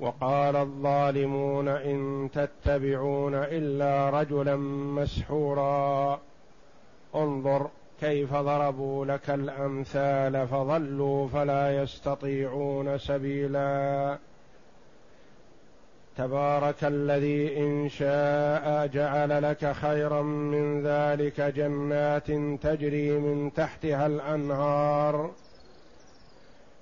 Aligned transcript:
وقال 0.00 0.56
الظالمون 0.56 1.68
إن 1.68 2.28
تتبعون 2.34 3.34
إلا 3.34 4.10
رجلا 4.10 4.56
مسحورا. 4.96 6.20
انظر 7.14 7.68
كيف 8.00 8.34
ضربوا 8.34 9.06
لك 9.06 9.30
الأمثال 9.30 10.48
فضلوا 10.48 11.28
فلا 11.28 11.82
يستطيعون 11.82 12.98
سبيلا. 12.98 14.18
تبارك 16.16 16.84
الذي 16.84 17.58
إن 17.58 17.88
شاء 17.88 18.86
جعل 18.86 19.42
لك 19.42 19.72
خيرا 19.72 20.22
من 20.22 20.82
ذلك 20.82 21.40
جنات 21.40 22.30
تجري 22.62 23.18
من 23.18 23.52
تحتها 23.52 24.06
الأنهار. 24.06 25.30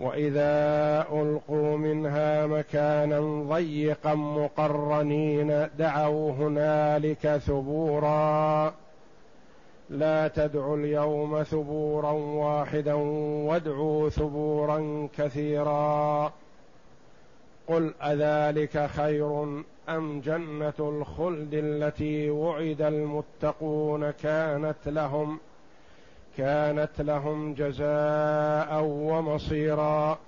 وإذا 0.00 1.06
ألقوا 1.12 1.76
منها 1.76 2.46
مكانا 2.46 3.20
ضيقا 3.54 4.14
مقرنين 4.14 5.68
دعوا 5.78 6.32
هنالك 6.32 7.36
ثبورا. 7.36 8.74
لا 9.90 10.28
تدعوا 10.28 10.76
اليوم 10.76 11.42
ثبورا 11.42 12.10
واحدا 12.12 12.94
وادعوا 13.44 14.08
ثبورا 14.08 15.08
كثيرا. 15.16 16.32
قل 17.68 17.94
أذلك 18.02 18.86
خير 18.86 19.62
أم 19.88 20.20
جنة 20.20 20.74
الخلد 20.78 21.54
التي 21.54 22.30
وعد 22.30 22.82
المتقون 22.82 24.10
كانت 24.10 24.76
لهم؟ 24.86 25.38
كانت 26.36 27.00
لهم 27.00 27.54
جزاء 27.54 28.84
ومصيرا. 28.84 30.18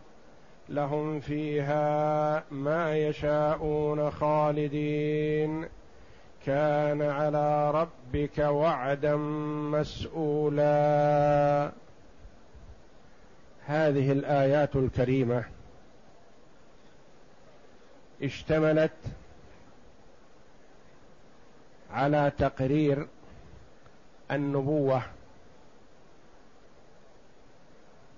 لهم 0.68 1.20
فيها 1.20 2.44
ما 2.50 2.96
يشاءون 2.96 4.10
خالدين. 4.10 5.68
كان 6.46 7.02
على 7.02 7.70
ربك 7.70 8.38
وعدا 8.38 9.16
مسؤولا. 9.72 10.64
هذه 13.66 14.12
الآيات 14.12 14.76
الكريمة 14.76 15.44
اشتملت 18.22 18.92
على 21.90 22.32
تقرير 22.38 23.06
النبوة 24.30 25.02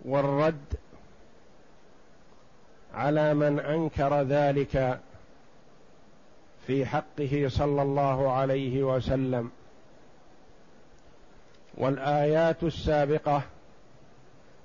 والرد 0.07 0.75
على 2.95 3.35
من 3.35 3.61
أنكر 3.61 4.23
ذلك 4.23 5.01
في 6.67 6.87
حقه 6.87 7.47
صلى 7.49 7.83
الله 7.83 8.33
عليه 8.33 8.83
وسلم. 8.83 9.51
والآيات 11.75 12.63
السابقة 12.63 13.43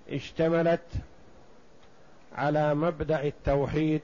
اشتملت 0.09 0.88
على 2.35 2.74
مبدأ 2.74 3.24
التوحيد 3.24 4.01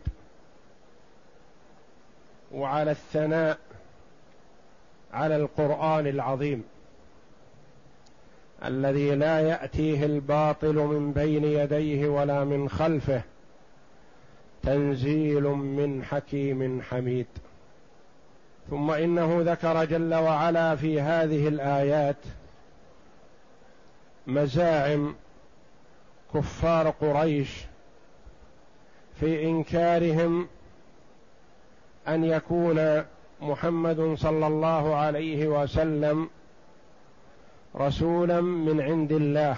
وعلى 2.52 2.92
الثناء 2.92 3.58
على 5.14 5.36
القرآن 5.36 6.08
العظيم. 6.08 6.64
الذي 8.66 9.16
لا 9.16 9.40
يأتيه 9.40 10.06
الباطل 10.06 10.76
من 10.76 11.12
بين 11.12 11.44
يديه 11.44 12.08
ولا 12.08 12.44
من 12.44 12.70
خلفه 12.70 13.22
تنزيل 14.64 15.44
من 15.44 16.04
حكيم 16.04 16.82
حميد. 16.82 17.28
ثم 18.70 18.92
إنه 18.92 19.42
ذكر 19.42 19.86
جل 19.86 20.14
وعلا 20.14 20.76
في 20.76 21.02
هذه 21.02 21.48
الآيات 21.48 22.18
مزاعم 24.28 25.16
كفار 26.34 26.90
قريش 26.90 27.66
في 29.20 29.44
إنكارهم 29.44 30.48
أن 32.08 32.24
يكون 32.24 33.04
محمد 33.42 34.16
صلى 34.18 34.48
الله 34.48 34.96
عليه 34.96 35.48
وسلم 35.48 36.30
رسولا 37.78 38.42
من 38.42 38.82
عند 38.82 39.12
الله 39.12 39.56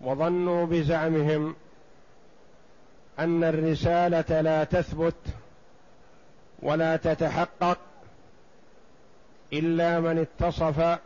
وظنوا 0.00 0.66
بزعمهم 0.66 1.54
أن 3.18 3.44
الرسالة 3.44 4.40
لا 4.40 4.64
تثبت 4.64 5.14
ولا 6.62 6.96
تتحقق 6.96 7.78
إلا 9.52 10.00
من 10.00 10.18
اتصف 10.18 10.98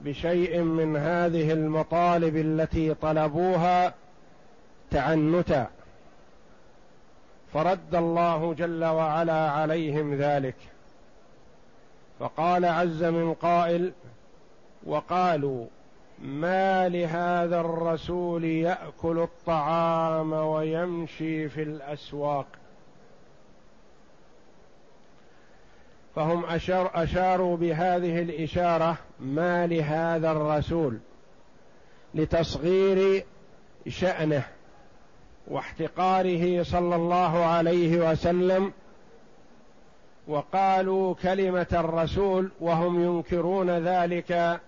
بشيء 0.00 0.60
من 0.62 0.96
هذه 0.96 1.52
المطالب 1.52 2.36
التي 2.36 2.94
طلبوها 2.94 3.94
تعنتا. 4.90 5.70
فرد 7.52 7.94
الله 7.94 8.54
جل 8.54 8.84
وعلا 8.84 9.50
عليهم 9.50 10.14
ذلك. 10.14 10.56
فقال 12.20 12.64
عز 12.64 13.04
من 13.04 13.34
قائل 13.34 13.92
وقالوا 14.86 15.66
ما 16.22 16.88
لهذا 16.88 17.60
الرسول 17.60 18.44
يأكل 18.44 19.18
الطعام 19.18 20.32
ويمشي 20.32 21.48
في 21.48 21.62
الأسواق؟ 21.62 22.46
فهم 26.16 26.44
أشار 26.44 26.90
أشاروا 26.94 27.56
بهذه 27.56 28.22
الإشارة 28.22 28.98
ما 29.20 29.66
لهذا 29.66 30.30
الرسول 30.30 30.98
لتصغير 32.14 33.24
شأنه 33.88 34.44
واحتقاره 35.46 36.62
صلى 36.62 36.96
الله 36.96 37.44
عليه 37.44 38.10
وسلم 38.10 38.72
وقالوا 40.28 41.14
كلمة 41.14 41.66
الرسول 41.72 42.50
وهم 42.60 43.04
ينكرون 43.04 43.70
ذلك 43.70 44.60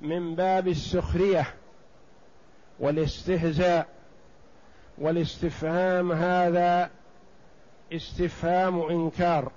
من 0.00 0.34
باب 0.34 0.68
السخرية 0.68 1.54
والاستهزاء 2.80 3.86
والاستفهام 4.98 6.12
هذا 6.12 6.90
استفهام 7.92 8.80
إنكار. 8.80 9.52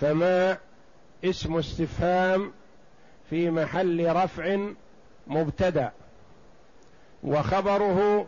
فما 0.00 0.58
اسم 1.24 1.56
استفهام 1.56 2.52
في 3.30 3.50
محل 3.50 4.16
رفع 4.16 4.58
مبتدأ. 5.26 5.92
وخبره 7.22 8.26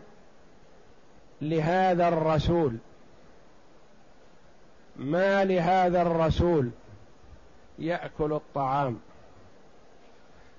لهذا 1.41 2.07
الرسول. 2.07 2.77
ما 4.95 5.45
لهذا 5.45 6.01
الرسول 6.01 6.69
يأكل 7.79 8.33
الطعام. 8.33 8.99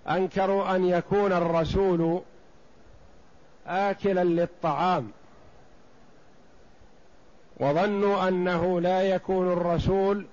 أنكروا 0.09 0.77
أن 0.77 0.87
يكون 0.87 1.33
الرسول 1.33 2.23
آكلا 3.67 4.25
للطعام. 4.25 5.11
وظنوا 7.61 8.29
أنه 8.29 8.81
لا 8.81 9.03
يكون 9.03 9.53
الرسول 9.53 10.27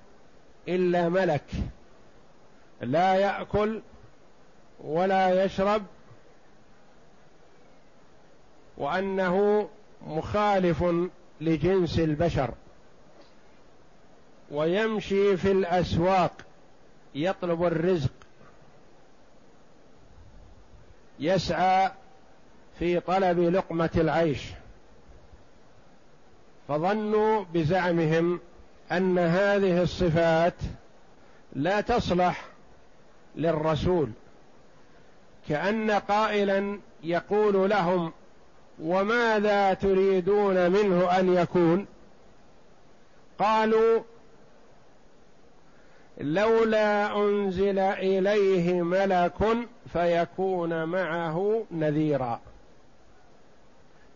إلا 0.68 1.10
ملك. 1.10 1.46
لا 2.82 3.16
يأكل 3.16 3.82
ولا 4.84 5.44
يشرب 5.44 5.84
وأنه 8.78 9.70
مخالف 10.08 10.84
لجنس 11.42 12.00
البشر. 12.00 12.54
ويمشي 14.51 15.38
في 15.38 15.51
الأسواق 15.51 16.31
يطلب 17.16 17.63
الرزق. 17.63 18.12
يسعى 21.19 21.92
في 22.80 23.00
طلب 23.00 23.40
لقمة 23.40 23.90
العيش. 23.95 24.42
فظنوا 26.68 27.44
بزعمهم 27.54 28.40
أن 28.92 29.19
هذه 29.19 29.81
الصفات 29.81 30.56
لا 31.54 31.81
تصلح 31.81 32.45
للرسول. 33.36 34.10
كأن 35.50 35.92
قائلا 35.92 36.80
يقول 37.04 37.69
لهم 37.69 38.12
وماذا 38.80 39.74
تريدون 39.74 40.72
منه 40.72 41.19
أن 41.19 41.34
يكون؟ 41.34 41.86
قالوا 43.40 44.04
لولا 46.18 47.18
أنزل 47.18 47.80
إليه 47.80 48.81
ملك 48.81 49.68
فيكون 49.94 50.83
معه 50.83 51.65
نذيرا. 51.71 52.42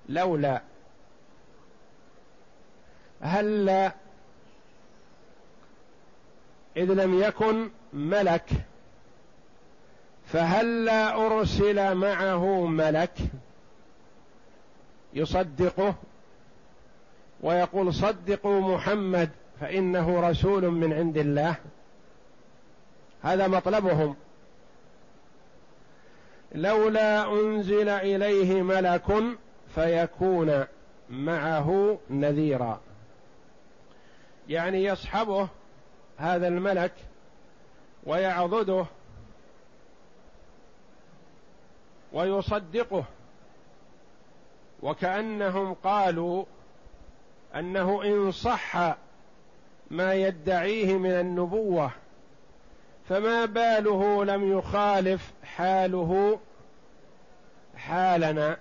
لولا. 0.10 0.62
هلا 3.22 3.92
إذ 6.78 6.94
لم 6.94 7.22
يكن 7.22 7.70
ملك 7.94 8.50
فهلا 10.26 11.26
أرسل 11.26 11.96
معه 11.96 12.66
ملك؟ 12.66 13.18
يصدقه 15.14 15.96
ويقول 17.42 17.94
صدقوا 17.94 18.76
محمد 18.76 19.30
فإنه 19.60 20.30
رسول 20.30 20.72
من 20.72 20.94
عند 20.94 21.18
الله. 21.18 21.56
هذا 23.28 23.48
مطلبهم. 23.48 24.16
لولا 26.52 27.32
أنزل 27.34 27.90
إليه 27.90 28.62
ملك 28.62 29.38
فيكون 29.76 30.66
معه 31.10 32.00
نذيرا. 32.10 32.82
يعني 34.50 34.84
يصحبه 34.84 35.48
هذا 36.18 36.48
الملك 36.48 36.92
ويعضده 38.04 38.86
ويصدقه. 42.14 43.04
وكأنهم 44.82 45.74
قالوا 45.74 46.46
أنه 47.56 48.04
إن 48.04 48.32
صح 48.32 48.96
ما 49.92 50.14
يدعيه 50.14 50.98
من 50.98 51.12
النبوة 51.12 51.92
فما 53.10 53.46
باله 53.46 54.26
لم 54.26 54.58
يخالف 54.58 55.32
حاله 55.44 56.40
حالنا. 57.76 58.58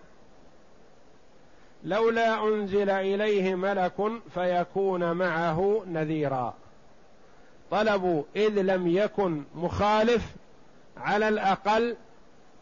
لولا 1.84 2.44
أنزل 2.44 2.90
إليه 2.90 3.54
ملك 3.54 4.12
فيكون 4.34 5.12
معه 5.12 5.84
نذيرا. 5.86 6.54
طلبوا 7.70 8.22
إذ 8.36 8.60
لم 8.60 8.88
يكن 8.88 9.44
مخالف 9.54 10.34
على 10.96 11.28
الأقل 11.28 11.96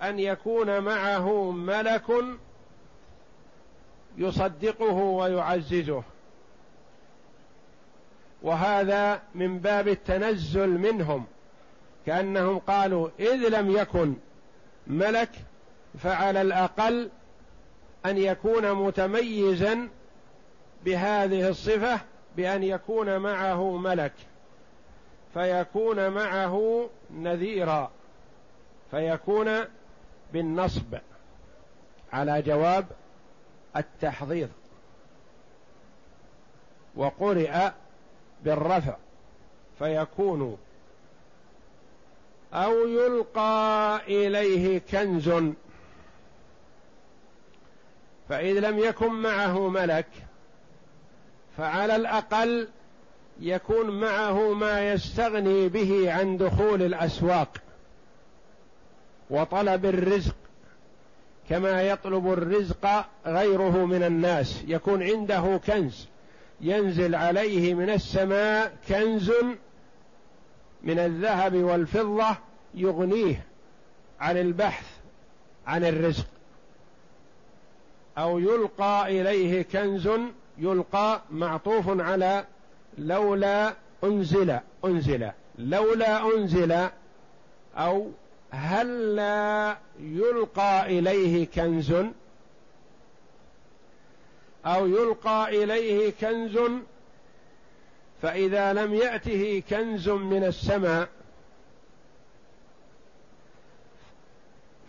أن 0.03 0.19
يكون 0.19 0.81
معه 0.81 1.51
ملك 1.51 2.07
يصدقه 4.19 4.95
ويعززه. 4.95 6.03
وهذا 8.43 9.23
من 9.35 9.59
باب 9.59 9.89
التنزل 9.89 10.69
منهم. 10.69 11.27
كأنهم 12.07 12.59
قالوا 12.59 13.09
إذ 13.21 13.49
لم 13.49 13.71
يكن 13.71 14.15
ملك 14.87 15.31
فعلى 15.99 16.43
الأقل 16.43 17.11
أن 18.07 18.19
يكون 18.19 18.73
متميزا 18.73 19.89
بهذه 20.85 21.49
الصفة 21.49 22.01
بأن 22.37 22.63
يكون 22.63 23.19
معه 23.19 23.77
ملك 23.77 24.13
فيكون 25.35 26.09
معه 26.09 26.89
نذيرا 27.11 27.91
فيكون 28.91 29.51
بالنصب 30.33 30.95
على 32.13 32.43
جواب 32.43 32.87
التحضيض 33.77 34.49
وقرئ 36.97 37.71
بالرفع 38.45 38.97
فيكون 39.79 40.59
أو 42.55 42.89
يلقى 42.89 44.01
إليه 44.09 44.79
كنز. 44.79 45.31
فإذ 48.29 48.59
لم 48.61 48.79
يكن 48.79 49.13
معه 49.13 49.69
ملك 49.69 50.07
فعلى 51.57 51.97
الأقل 51.97 52.69
يكون 53.41 54.01
معه 54.01 54.53
ما 54.53 54.93
يستغني 54.93 55.69
به 55.69 56.13
عن 56.13 56.37
دخول 56.37 56.83
الأسواق 56.83 57.49
وطلب 59.31 59.85
الرزق 59.85 60.37
كما 61.49 61.83
يطلب 61.83 62.33
الرزق 62.33 63.07
غيره 63.27 63.85
من 63.85 64.03
الناس. 64.03 64.65
يكون 64.67 65.03
عنده 65.03 65.61
كنز 65.67 66.09
ينزل 66.61 67.15
عليه 67.15 67.75
من 67.75 67.91
السماء 67.91 68.77
كنز 68.89 69.33
من 70.85 70.99
الذهب 70.99 71.55
والفضة 71.55 72.37
يغنيه 72.75 73.45
عن 74.21 74.37
البحث 74.37 74.87
عن 75.67 75.85
الرزق. 75.85 76.27
أو 78.19 78.39
يلقى 78.39 79.21
إليه 79.21 79.63
كنز 79.63 80.09
يلقى 80.59 81.23
معطوف 81.31 82.01
على 82.01 82.45
لولا 82.99 83.75
أنزل 84.05 84.59
أنزل 84.85 85.31
لولا 85.59 86.37
أنزل 86.37 86.89
أو 87.77 88.11
هل 88.51 89.17
لا 89.17 89.77
يلقى 90.01 90.99
إليه 90.99 91.47
كنز؟ 91.55 91.95
أو 94.67 94.87
يلقى 94.87 95.65
إليه 95.65 96.13
كنز 96.21 96.59
فإذا 98.25 98.73
لم 98.73 98.95
يأته 98.95 99.63
كنز 99.71 100.09
من 100.09 100.45
السماء 100.45 101.09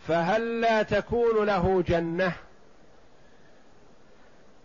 فهل 0.08 0.62
لا 0.62 0.84
تكون 0.84 1.46
له 1.46 1.84
جنة؟ 1.88 2.34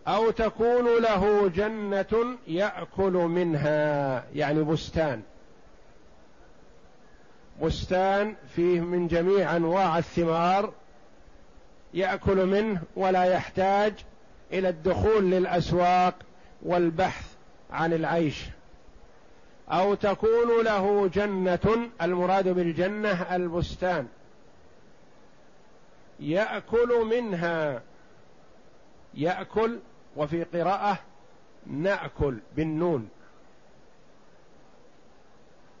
أو 0.07 0.31
تكون 0.31 1.01
له 1.01 1.49
جنة 1.49 2.37
يأكل 2.47 3.11
منها 3.11 4.23
يعني 4.35 4.63
بستان. 4.63 5.21
بستان 7.63 8.35
فيه 8.55 8.79
من 8.79 9.07
جميع 9.07 9.55
أنواع 9.55 9.97
الثمار 9.97 10.73
يأكل 11.93 12.45
منه 12.45 12.81
ولا 12.95 13.23
يحتاج 13.23 13.93
إلى 14.53 14.69
الدخول 14.69 15.31
للأسواق 15.31 16.15
والبحث 16.61 17.25
عن 17.71 17.93
العيش. 17.93 18.45
أو 19.71 19.93
تكون 19.93 20.63
له 20.63 21.07
جنة 21.07 21.89
المراد 22.01 22.47
بالجنة 22.47 23.35
البستان. 23.35 24.07
يأكل 26.19 27.05
منها. 27.05 27.81
يأكل 29.13 29.79
وفي 30.15 30.43
قراءة 30.43 30.99
نأكل 31.67 32.37
بالنون. 32.55 33.09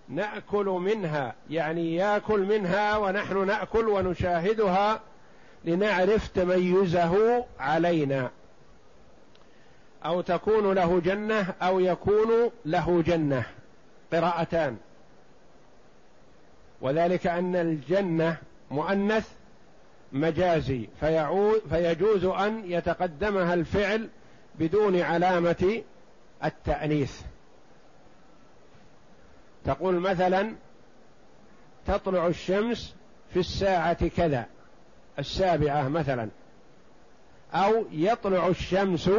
نأكل 0.09 0.65
منها 0.65 1.35
يعني 1.49 1.95
يأكل 1.95 2.39
منها 2.39 2.97
ونحن 2.97 3.47
نأكل 3.47 3.87
ونشاهدها 3.87 4.99
لنعرف 5.65 6.27
تميزه 6.27 7.45
علينا. 7.59 8.29
أو 10.05 10.21
تكون 10.21 10.73
له 10.73 10.99
جنة 10.99 11.53
أو 11.61 11.79
يكون 11.79 12.51
له 12.65 13.01
جنة. 13.01 13.45
قراءتان. 14.13 14.77
وذلك 16.81 17.27
أن 17.27 17.55
الجنة 17.55 18.37
مؤنث 18.71 19.29
مجازي 20.11 20.87
فيجوز 21.69 22.25
أن 22.25 22.71
يتقدمها 22.71 23.53
الفعل 23.53 24.09
بدون 24.55 25.01
علامة 25.01 25.81
التأنيث. 26.43 27.21
تقول 29.65 29.99
مثلا 29.99 30.55
تطلع 31.87 32.27
الشمس 32.27 32.95
في 33.33 33.39
الساعة 33.39 34.07
كذا 34.07 34.45
السابعة 35.19 35.87
مثلا 35.87 36.29
أو 37.53 37.85
يطلع 37.91 38.47
الشمس 38.47 39.09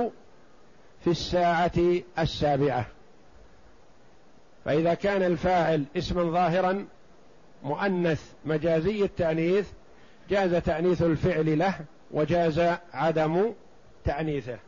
في 1.04 1.10
الساعة 1.10 2.02
السابعة. 2.18 2.86
فإذا 4.64 4.94
كان 4.94 5.22
الفاعل 5.22 5.84
اسما 5.96 6.22
ظاهرا 6.22 6.86
مؤنث 7.62 8.32
مجازي 8.44 9.04
التأنيث 9.04 9.68
جاز 10.30 10.54
تأنيث 10.54 11.02
الفعل 11.02 11.58
له 11.58 11.80
وجاز 12.10 12.76
عدم 12.92 13.52
تأنيثه. 14.04 14.58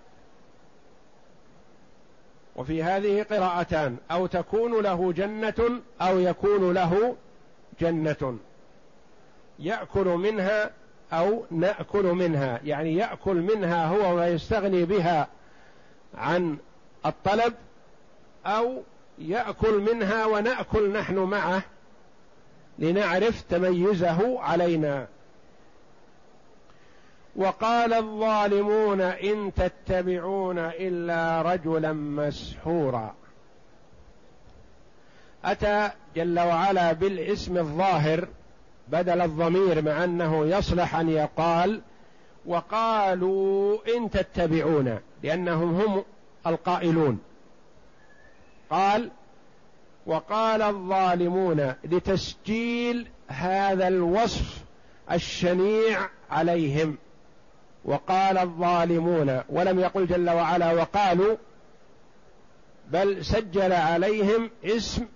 وفي 2.56 2.82
هذه 2.82 3.22
قراءتان 3.22 3.96
أو 4.10 4.26
تكون 4.26 4.82
له 4.82 5.12
جنة 5.12 5.80
أو 6.00 6.18
يكون 6.18 6.72
له 6.72 7.16
جنة. 7.80 8.38
يأكل 9.58 10.06
منها 10.08 10.70
أو 11.12 11.44
نأكل 11.50 12.04
منها 12.04 12.60
يعني 12.64 12.96
يأكل 12.96 13.36
منها 13.36 13.86
هو 13.86 14.16
ويستغني 14.16 14.84
بها 14.84 15.28
عن 16.14 16.56
الطلب 17.06 17.54
أو 18.46 18.82
يأكل 19.18 19.94
منها 19.94 20.26
ونأكل 20.26 20.92
نحن 20.92 21.18
معه 21.18 21.62
لنعرف 22.78 23.42
تميزه 23.42 24.40
علينا. 24.40 25.06
وقال 27.36 27.92
الظالمون 27.92 29.00
إن 29.00 29.52
تتبعون 29.54 30.58
إلا 30.58 31.42
رجلا 31.42 31.92
مسحورا. 31.92 33.14
أتى 35.44 35.90
جل 36.16 36.40
وعلا 36.40 36.92
بالاسم 36.92 37.58
الظاهر 37.58 38.28
بدل 38.88 39.20
الضمير 39.20 39.82
مع 39.82 40.04
أنه 40.04 40.46
يصلح 40.46 40.96
أن 40.96 41.08
يقال 41.08 41.80
وقالوا 42.46 43.78
إن 43.96 44.10
تتبعون 44.10 44.98
لأنهم 45.22 45.80
هم 45.80 46.04
القائلون. 46.46 47.20
قال 48.74 49.10
وقال 50.06 50.62
الظالمون 50.62 51.74
لتسجيل 51.84 53.06
هذا 53.28 53.88
الوصف 53.88 54.64
الشنيع 55.12 56.08
عليهم. 56.30 56.96
وقال 57.84 58.38
الظالمون 58.38 59.40
ولم 59.48 59.80
يقل 59.80 60.06
جل 60.06 60.30
وعلا 60.30 60.72
وقالوا 60.72 61.36
بل 62.90 63.24
سجل 63.24 63.72
عليهم 63.72 64.50
اسم 64.64 65.06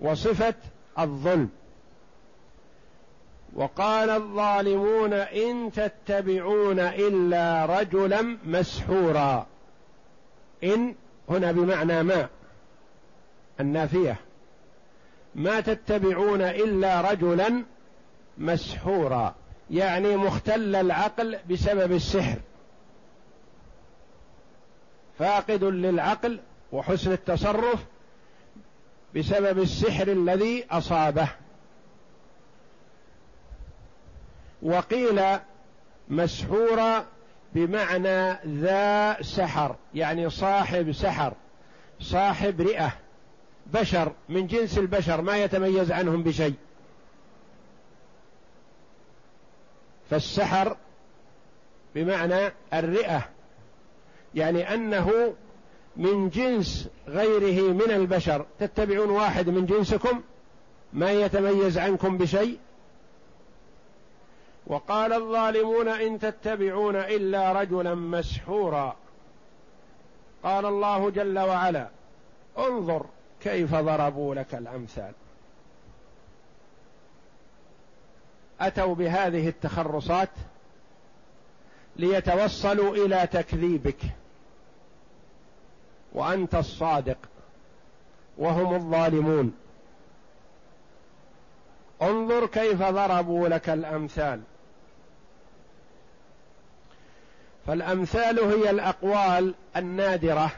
وصفة 0.00 0.54
الظلم. 0.98 1.50
وقال 3.54 4.10
الظالمون 4.10 5.12
إن 5.12 5.72
تتبعون 5.72 6.78
إلا 6.78 7.66
رجلا 7.80 8.38
مسحورا. 8.44 9.46
إن 10.64 10.94
هنا 11.28 11.52
بمعنى 11.52 12.02
ما. 12.02 12.28
النافية. 13.62 14.16
ما 15.34 15.60
تتبعون 15.60 16.42
إلا 16.42 17.00
رجلا 17.00 17.64
مسحورا 18.38 19.34
يعني 19.70 20.16
مختل 20.16 20.76
العقل 20.76 21.38
بسبب 21.50 21.92
السحر. 21.92 22.38
فاقد 25.18 25.64
للعقل 25.64 26.40
وحسن 26.72 27.12
التصرف 27.12 27.84
بسبب 29.16 29.58
السحر 29.58 30.08
الذي 30.08 30.66
أصابه. 30.70 31.28
وقيل 34.62 35.22
مسحورا 36.08 37.06
بمعنى 37.54 38.38
ذا 38.46 39.22
سحر 39.22 39.76
يعني 39.94 40.30
صاحب 40.30 40.92
سحر 40.92 41.34
صاحب 42.00 42.60
رئة. 42.60 42.92
بشر 43.66 44.12
من 44.28 44.46
جنس 44.46 44.78
البشر 44.78 45.20
ما 45.20 45.44
يتميز 45.44 45.92
عنهم 45.92 46.22
بشيء. 46.22 46.54
فالسحر 50.10 50.76
بمعنى 51.94 52.52
الرئة 52.74 53.28
يعني 54.34 54.74
أنه 54.74 55.34
من 55.96 56.28
جنس 56.28 56.88
غيره 57.08 57.72
من 57.72 57.90
البشر. 57.90 58.46
تتبعون 58.60 59.10
واحد 59.10 59.48
من 59.48 59.66
جنسكم 59.66 60.22
ما 60.92 61.12
يتميز 61.12 61.78
عنكم 61.78 62.18
بشيء؟ 62.18 62.58
وقال 64.66 65.12
الظالمون 65.12 65.88
إن 65.88 66.18
تتبعون 66.18 66.96
إلا 66.96 67.52
رجلا 67.52 67.94
مسحورا. 67.94 68.96
قال 70.42 70.66
الله 70.66 71.10
جل 71.10 71.38
وعلا 71.38 71.88
انظر 72.58 73.06
كيف 73.42 73.74
ضربوا 73.74 74.34
لك 74.34 74.54
الأمثال؟ 74.54 75.12
أتوا 78.60 78.94
بهذه 78.94 79.48
التخرصات 79.48 80.28
ليتوصلوا 81.96 82.96
إلى 82.96 83.26
تكذيبك 83.26 84.00
وأنت 86.12 86.54
الصادق 86.54 87.18
وهم 88.38 88.74
الظالمون. 88.74 89.54
انظر 92.02 92.46
كيف 92.46 92.82
ضربوا 92.82 93.48
لك 93.48 93.68
الأمثال. 93.68 94.40
فالأمثال 97.66 98.40
هي 98.40 98.70
الأقوال 98.70 99.54
النادرة 99.76 100.50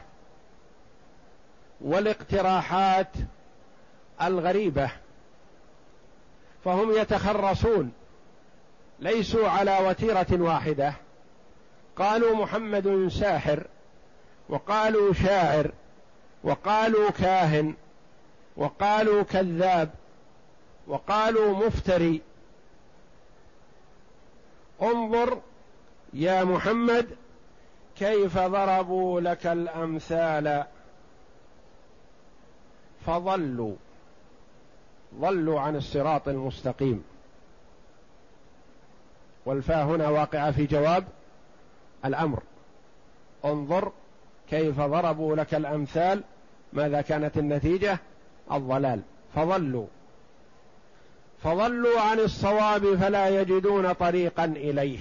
والاقتراحات 1.85 3.11
الغريبة 4.21 4.89
فهم 6.63 6.91
يتخرصون 6.91 7.91
ليسوا 8.99 9.49
على 9.49 9.77
وتيرة 9.87 10.27
واحدة. 10.31 10.93
قالوا 11.95 12.35
محمد 12.35 13.07
ساحر 13.07 13.63
وقالوا 14.49 15.13
شاعر 15.13 15.71
وقالوا 16.43 17.09
كاهن 17.09 17.73
وقالوا 18.57 19.23
كذاب 19.23 19.89
وقالوا 20.87 21.65
مفتري. 21.65 22.21
انظر 24.81 25.41
يا 26.13 26.43
محمد 26.43 27.07
كيف 27.97 28.37
ضربوا 28.37 29.21
لك 29.21 29.47
الأمثال. 29.47 30.65
فضلوا 33.05 33.75
ضلوا 35.19 35.59
عن 35.59 35.75
الصراط 35.75 36.27
المستقيم. 36.27 37.03
والفاء 39.45 39.85
هنا 39.85 40.09
واقعة 40.09 40.51
في 40.51 40.65
جواب 40.65 41.03
الأمر. 42.05 42.43
انظر 43.45 43.91
كيف 44.49 44.81
ضربوا 44.81 45.35
لك 45.35 45.55
الأمثال 45.55 46.23
ماذا 46.73 47.01
كانت 47.01 47.37
النتيجة؟ 47.37 47.99
الضلال. 48.51 49.01
فضلوا 49.35 49.87
فضلوا 51.43 52.01
عن 52.01 52.19
الصواب 52.19 52.95
فلا 52.95 53.41
يجدون 53.41 53.93
طريقا 53.93 54.45
إليه. 54.45 54.99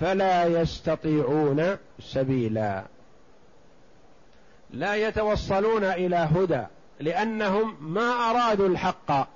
فلا 0.00 0.44
يستطيعون 0.44 1.76
سبيلا. 2.00 2.84
لا 4.70 4.94
يتوصلون 4.94 5.84
إلى 5.84 6.16
هدى 6.16 6.62
لأنهم 7.00 7.76
ما 7.80 8.30
أرادوا 8.30 8.68
الحق. 8.68 9.28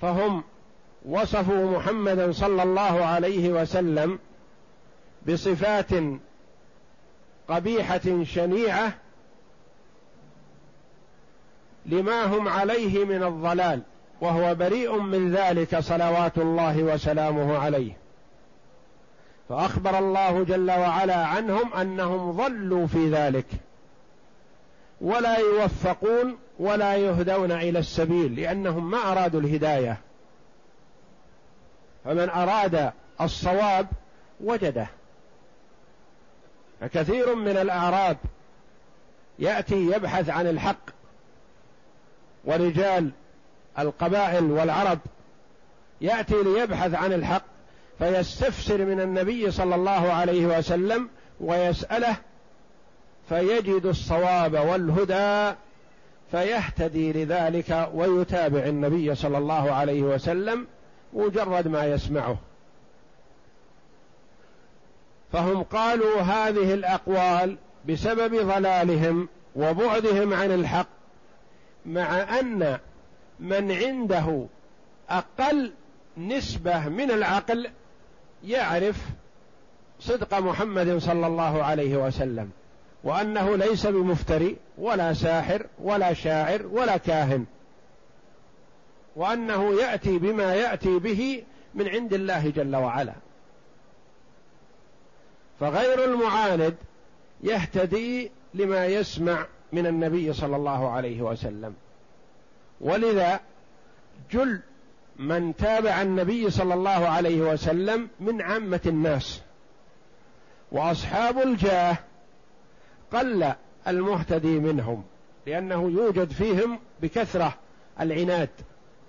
فهم 0.00 0.44
وصفوا 1.04 1.78
محمدا 1.78 2.32
صلى 2.32 2.62
الله 2.62 3.04
عليه 3.04 3.48
وسلم 3.48 4.18
بصفات 5.28 5.90
قبيحة 7.48 8.24
شنيعة 8.24 8.92
لما 11.86 12.24
هم 12.24 12.48
عليه 12.48 13.04
من 13.04 13.22
الضلال 13.22 13.82
وهو 14.20 14.54
بريء 14.54 14.98
من 14.98 15.32
ذلك 15.34 15.78
صلوات 15.78 16.38
الله 16.38 16.82
وسلامه 16.82 17.58
عليه. 17.58 17.92
فأخبر 19.48 19.98
الله 19.98 20.44
جل 20.44 20.70
وعلا 20.70 21.26
عنهم 21.26 21.74
أنهم 21.74 22.30
ضلوا 22.32 22.86
في 22.86 23.10
ذلك. 23.10 23.46
ولا 25.00 25.36
يوفقون 25.36 26.38
ولا 26.58 26.96
يهدون 26.96 27.52
إلى 27.52 27.78
السبيل 27.78 28.40
لأنهم 28.40 28.90
ما 28.90 29.12
أرادوا 29.12 29.40
الهداية. 29.40 29.98
فمن 32.04 32.28
أراد 32.28 32.92
الصواب 33.20 33.86
وجده. 34.40 34.86
فكثير 36.80 37.34
من 37.34 37.56
الأعراب 37.56 38.16
يأتي 39.38 39.86
يبحث 39.86 40.28
عن 40.28 40.46
الحق 40.46 40.90
ورجال 42.44 43.10
القبائل 43.78 44.44
والعرب 44.44 44.98
يأتي 46.00 46.42
ليبحث 46.42 46.94
عن 46.94 47.12
الحق 47.12 47.42
فيستفسر 47.98 48.84
من 48.84 49.00
النبي 49.00 49.50
صلى 49.50 49.74
الله 49.74 50.12
عليه 50.12 50.46
وسلم 50.46 51.08
ويسأله 51.40 52.16
فيجد 53.30 53.86
الصواب 53.86 54.52
والهدى 54.52 55.56
فيهتدي 56.30 57.12
لذلك 57.12 57.90
ويتابع 57.94 58.58
النبي 58.58 59.14
صلى 59.14 59.38
الله 59.38 59.72
عليه 59.72 60.02
وسلم 60.02 60.66
مجرد 61.12 61.68
ما 61.68 61.86
يسمعه. 61.86 62.36
فهم 65.32 65.62
قالوا 65.62 66.20
هذه 66.20 66.74
الأقوال 66.74 67.56
بسبب 67.88 68.34
ضلالهم 68.34 69.28
وبعدهم 69.56 70.34
عن 70.34 70.50
الحق 70.50 70.88
مع 71.86 72.40
أن 72.40 72.78
من 73.40 73.72
عنده 73.72 74.46
أقل 75.10 75.72
نسبة 76.16 76.88
من 76.88 77.10
العقل 77.10 77.70
يعرف 78.44 78.96
صدق 80.00 80.38
محمد 80.38 80.98
صلى 80.98 81.26
الله 81.26 81.64
عليه 81.64 81.96
وسلم. 81.96 82.50
وأنه 83.04 83.56
ليس 83.56 83.86
بمفتري 83.86 84.56
ولا 84.78 85.12
ساحر 85.12 85.66
ولا 85.78 86.12
شاعر 86.12 86.66
ولا 86.66 86.96
كاهن. 86.96 87.44
وأنه 89.16 89.80
يأتي 89.80 90.18
بما 90.18 90.54
يأتي 90.54 90.98
به 90.98 91.44
من 91.74 91.88
عند 91.88 92.14
الله 92.14 92.50
جل 92.50 92.76
وعلا. 92.76 93.14
فغير 95.60 96.04
المعاند 96.04 96.74
يهتدي 97.42 98.30
لما 98.54 98.86
يسمع 98.86 99.46
من 99.72 99.86
النبي 99.86 100.32
صلى 100.32 100.56
الله 100.56 100.90
عليه 100.90 101.22
وسلم. 101.22 101.74
ولذا 102.80 103.40
جل 104.32 104.60
من 105.16 105.56
تابع 105.56 106.02
النبي 106.02 106.50
صلى 106.50 106.74
الله 106.74 107.08
عليه 107.08 107.40
وسلم 107.40 108.08
من 108.20 108.42
عامة 108.42 108.80
الناس. 108.86 109.40
وأصحاب 110.72 111.38
الجاه 111.38 111.98
قل 113.12 113.52
المهتدي 113.88 114.58
منهم 114.58 115.04
لأنه 115.46 115.90
يوجد 115.90 116.32
فيهم 116.32 116.78
بكثرة 117.02 117.54
العناد 118.00 118.48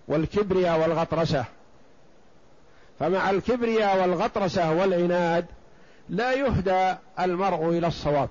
والكبرياء 0.07 0.79
والغطرسة. 0.79 1.45
فمع 2.99 3.29
الكبرياء 3.29 4.01
والغطرسة 4.01 4.71
والعناد 4.71 5.45
لا 6.09 6.33
يهدى 6.33 6.95
المرء 7.19 7.69
إلى 7.69 7.87
الصواب. 7.87 8.29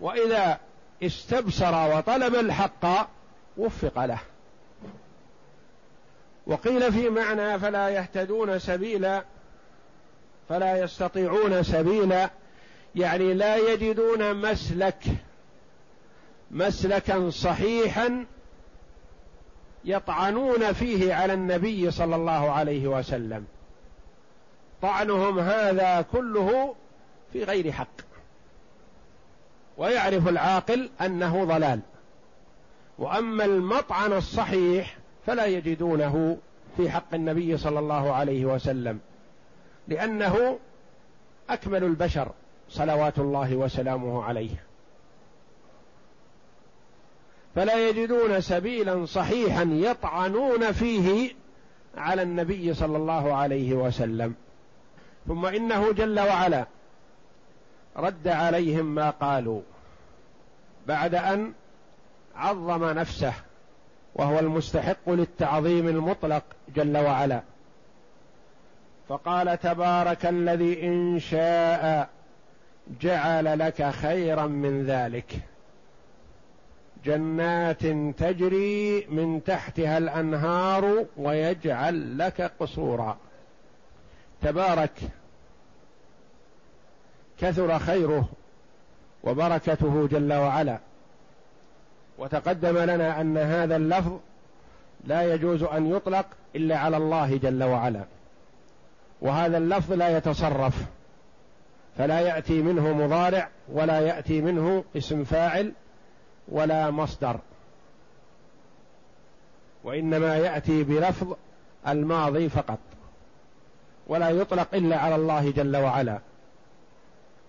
وإذا 0.00 0.58
استبصر 1.02 1.96
وطلب 1.96 2.34
الحق 2.34 3.10
وفق 3.56 4.04
له. 4.04 4.18
وقيل 6.46 6.92
في 6.92 7.10
معنى 7.10 7.58
فلا 7.58 7.88
يهتدون 7.88 8.58
سبيلا 8.58 9.24
فلا 10.48 10.78
يستطيعون 10.78 11.62
سبيلا 11.62 12.30
يعني 12.94 13.34
لا 13.34 13.56
يجدون 13.56 14.34
مسلك 14.34 15.04
مسلكا 16.50 17.30
صحيحا 17.30 18.26
يطعنون 19.84 20.72
فيه 20.72 21.14
على 21.14 21.32
النبي 21.32 21.90
صلى 21.90 22.16
الله 22.16 22.50
عليه 22.50 22.86
وسلم. 22.88 23.46
طعنهم 24.82 25.38
هذا 25.38 26.02
كله 26.12 26.74
في 27.32 27.44
غير 27.44 27.72
حق. 27.72 28.00
ويعرف 29.78 30.28
العاقل 30.28 30.90
أنه 31.00 31.44
ضلال. 31.44 31.80
وأما 32.98 33.44
المطعن 33.44 34.12
الصحيح 34.12 34.98
فلا 35.26 35.46
يجدونه 35.46 36.38
في 36.76 36.90
حق 36.90 37.14
النبي 37.14 37.56
صلى 37.56 37.78
الله 37.78 38.12
عليه 38.12 38.44
وسلم 38.44 39.00
لأنه 39.88 40.58
أكمل 41.50 41.84
البشر. 41.84 42.32
صلوات 42.70 43.18
الله 43.18 43.56
وسلامه 43.56 44.24
عليه. 44.24 44.64
فلا 47.54 47.88
يجدون 47.88 48.40
سبيلا 48.40 49.06
صحيحا 49.06 49.62
يطعنون 49.62 50.72
فيه 50.72 51.32
على 51.96 52.22
النبي 52.22 52.74
صلى 52.74 52.96
الله 52.96 53.34
عليه 53.34 53.74
وسلم. 53.74 54.34
ثم 55.28 55.46
إنه 55.46 55.92
جل 55.92 56.20
وعلا 56.20 56.66
رد 57.96 58.28
عليهم 58.28 58.94
ما 58.94 59.10
قالوا 59.10 59.60
بعد 60.86 61.14
أن 61.14 61.52
عظم 62.36 62.84
نفسه 62.84 63.32
وهو 64.14 64.38
المستحق 64.38 65.10
للتعظيم 65.10 65.88
المطلق 65.88 66.42
جل 66.74 66.98
وعلا. 66.98 67.42
فقال 69.08 69.60
تبارك 69.60 70.26
الذي 70.26 70.86
إن 70.86 71.18
شاء 71.18 72.08
جعل 73.00 73.58
لك 73.58 73.90
خيرا 73.90 74.46
من 74.46 74.86
ذلك. 74.86 75.38
جنات 77.04 77.86
تجري 78.18 79.06
من 79.06 79.44
تحتها 79.44 79.98
الأنهار 79.98 81.06
ويجعل 81.16 82.18
لك 82.18 82.52
قصورا. 82.60 83.16
تبارك 84.42 84.92
كثر 87.40 87.78
خيره 87.78 88.28
وبركته 89.24 90.06
جل 90.06 90.32
وعلا. 90.32 90.78
وتقدم 92.18 92.78
لنا 92.78 93.20
أن 93.20 93.38
هذا 93.38 93.76
اللفظ 93.76 94.12
لا 95.04 95.34
يجوز 95.34 95.62
أن 95.62 95.90
يطلق 95.90 96.26
إلا 96.56 96.78
على 96.78 96.96
الله 96.96 97.36
جل 97.36 97.62
وعلا. 97.62 98.04
وهذا 99.20 99.58
اللفظ 99.58 99.92
لا 99.92 100.16
يتصرف. 100.16 100.84
فلا 102.00 102.20
يأتي 102.20 102.62
منه 102.62 102.92
مضارع 102.92 103.48
ولا 103.72 104.00
يأتي 104.00 104.40
منه 104.40 104.84
اسم 104.96 105.24
فاعل 105.24 105.72
ولا 106.48 106.90
مصدر. 106.90 107.38
وإنما 109.84 110.36
يأتي 110.36 110.82
بلفظ 110.82 111.36
الماضي 111.88 112.48
فقط 112.48 112.78
ولا 114.06 114.30
يطلق 114.30 114.74
إلا 114.74 114.96
على 114.96 115.14
الله 115.14 115.50
جل 115.50 115.76
وعلا. 115.76 116.18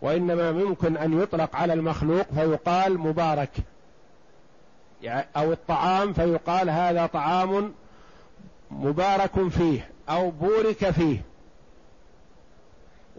وإنما 0.01 0.51
ممكن 0.51 0.97
أن 0.97 1.21
يطلق 1.21 1.55
على 1.55 1.73
المخلوق 1.73 2.25
فيقال 2.35 2.99
مبارك 2.99 3.51
أو 5.35 5.51
الطعام 5.51 6.13
فيقال 6.13 6.69
هذا 6.69 7.05
طعام 7.05 7.73
مبارك 8.71 9.47
فيه 9.47 9.89
أو 10.09 10.31
بورك 10.31 10.89
فيه. 10.89 11.30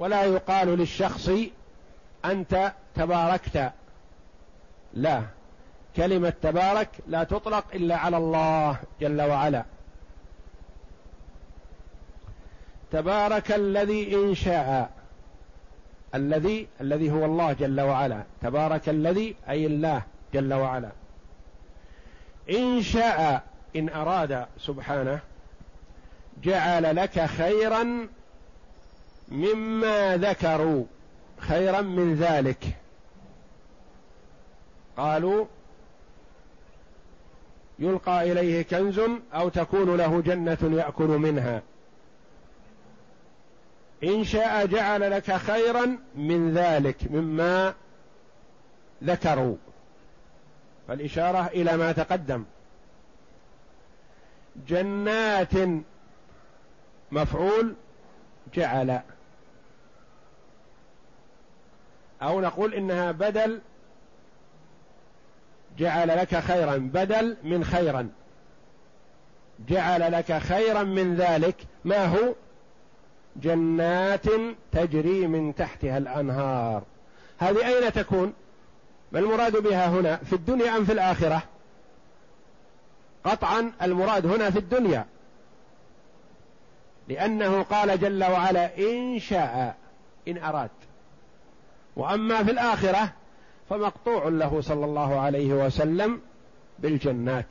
ولا 0.03 0.25
يقال 0.25 0.69
للشخص 0.69 1.31
أنت 2.25 2.73
تباركت. 2.95 3.73
لا. 4.95 5.23
كلمة 5.97 6.33
تبارك 6.43 6.89
لا 7.07 7.25
تطلق 7.25 7.65
إلا 7.75 7.97
على 7.97 8.17
الله 8.17 8.77
جل 9.01 9.23
وعلا. 9.23 9.65
تبارك 12.93 13.53
الذي 13.53 14.15
إن 14.15 14.35
شاء. 14.35 14.91
الذي 16.15 16.69
الذي 16.81 17.11
هو 17.11 17.25
الله 17.25 17.53
جل 17.53 17.81
وعلا. 17.81 18.23
تبارك 18.41 18.89
الذي 18.89 19.37
أي 19.49 19.67
الله 19.67 20.03
جل 20.35 20.55
وعلا. 20.55 20.91
إن 22.51 22.83
شاء 22.83 23.43
إن 23.77 23.89
أراد 23.89 24.47
سبحانه 24.59 25.21
جعل 26.43 26.97
لك 26.97 27.25
خيرا 27.25 28.09
مما 29.33 30.17
ذكروا 30.17 30.85
خيرا 31.39 31.81
من 31.81 32.15
ذلك. 32.15 32.65
قالوا 34.97 35.47
يلقى 37.79 38.33
إليه 38.33 38.63
كنز 38.63 39.01
أو 39.35 39.49
تكون 39.49 39.97
له 39.97 40.21
جنة 40.21 40.59
يأكل 40.63 41.09
منها. 41.09 41.63
إن 44.05 44.25
شاء 44.25 44.67
جعل 44.67 45.11
لك 45.11 45.33
خيرا 45.33 45.99
من 46.15 46.55
ذلك 46.55 47.11
مما 47.11 47.75
ذكروا. 49.05 49.57
فالإشارة 50.89 51.47
إلى 51.47 51.77
ما 51.77 51.93
تقدم. 51.93 52.45
جنات 54.69 55.53
مفعول 57.13 57.75
جعل. 58.55 59.01
أو 62.23 62.41
نقول 62.41 62.75
إنها 62.75 63.13
بدل 63.13 63.61
جعل 65.79 66.09
لك 66.09 66.39
خيرا 66.39 66.77
بدل 66.77 67.37
من 67.45 67.65
خيرا. 67.65 68.09
جعل 69.69 70.13
لك 70.13 70.39
خيرا 70.39 70.83
من 70.83 71.15
ذلك. 71.15 71.57
ما 71.85 72.05
هو؟ 72.05 72.35
جنات 73.37 74.27
تجري 74.73 75.27
من 75.27 75.55
تحتها 75.55 75.99
الأنهار. 75.99 76.83
هذه 77.39 77.67
أين 77.67 77.93
تكون؟ 77.93 78.33
ما 79.13 79.19
المراد 79.19 79.57
بها 79.57 79.89
هنا؟ 79.89 80.17
في 80.17 80.33
الدنيا 80.33 80.77
أم 80.77 80.85
في 80.85 80.93
الآخرة؟ 80.93 81.43
قطعا 83.25 83.73
المراد 83.83 84.27
هنا 84.27 84.51
في 84.51 84.59
الدنيا. 84.59 85.07
لأنه 87.09 87.63
قال 87.63 88.01
جل 88.01 88.25
وعلا 88.25 88.79
إن 88.79 89.19
شاء 89.19 89.77
إن 90.29 90.39
أراد. 90.39 90.71
وأما 91.97 92.45
في 92.45 92.51
الآخرة 92.51 93.13
فمقطوع 93.71 94.29
له 94.29 94.61
صلى 94.61 94.85
الله 94.85 95.21
عليه 95.21 95.55
وسلم 95.55 96.21
بالجنات 96.79 97.47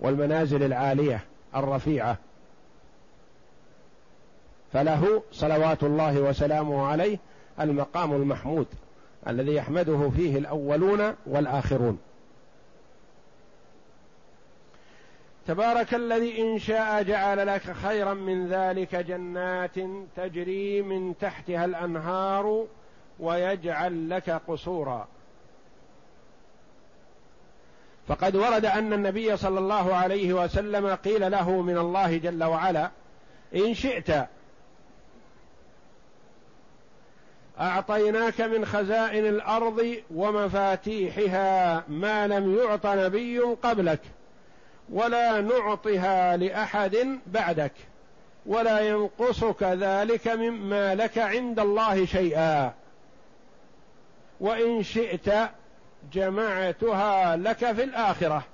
والمنازل 0.00 0.62
العالية 0.62 1.24
الرفيعة. 1.56 2.18
فله 4.72 5.22
صلوات 5.32 5.82
الله 5.82 6.20
وسلامه 6.20 6.86
عليه 6.86 7.18
المقام 7.60 8.12
المحمود 8.12 8.66
الذي 9.28 9.54
يحمده 9.54 10.10
فيه 10.10 10.38
الأولون 10.38 11.14
والآخرون. 11.26 11.98
تبارك 15.46 15.94
الذي 15.94 16.42
إن 16.42 16.58
شاء 16.58 17.02
جعل 17.02 17.46
لك 17.46 17.72
خيرا 17.72 18.14
من 18.14 18.48
ذلك 18.48 18.94
جنات 18.96 19.74
تجري 20.16 20.82
من 20.82 21.18
تحتها 21.18 21.64
الأنهار 21.64 22.66
ويجعل 23.20 24.10
لك 24.10 24.30
قصورا. 24.30 25.08
فقد 28.08 28.36
ورد 28.36 28.64
أن 28.64 28.92
النبي 28.92 29.36
صلى 29.36 29.58
الله 29.58 29.94
عليه 29.94 30.32
وسلم 30.32 30.94
قيل 30.94 31.30
له 31.30 31.50
من 31.50 31.78
الله 31.78 32.16
جل 32.16 32.44
وعلا 32.44 32.90
إن 33.54 33.74
شئت 33.74 34.26
أعطيناك 37.60 38.40
من 38.40 38.64
خزائن 38.64 39.26
الأرض 39.26 39.96
ومفاتيحها 40.14 41.84
ما 41.88 42.26
لم 42.26 42.58
يعط 42.58 42.86
نبي 42.86 43.38
قبلك 43.38 44.00
ولا 44.92 45.40
نعطها 45.40 46.36
لأحد 46.36 47.18
بعدك 47.26 47.72
ولا 48.46 48.80
ينقصك 48.80 49.62
ذلك 49.62 50.28
مما 50.28 50.94
لك 50.94 51.18
عند 51.18 51.60
الله 51.60 52.06
شيئا. 52.06 52.74
وإن 54.40 54.82
شئت 54.82 55.30
جمعتها 56.12 57.36
لك 57.36 57.72
في 57.72 57.84
الآخرة. 57.84 58.44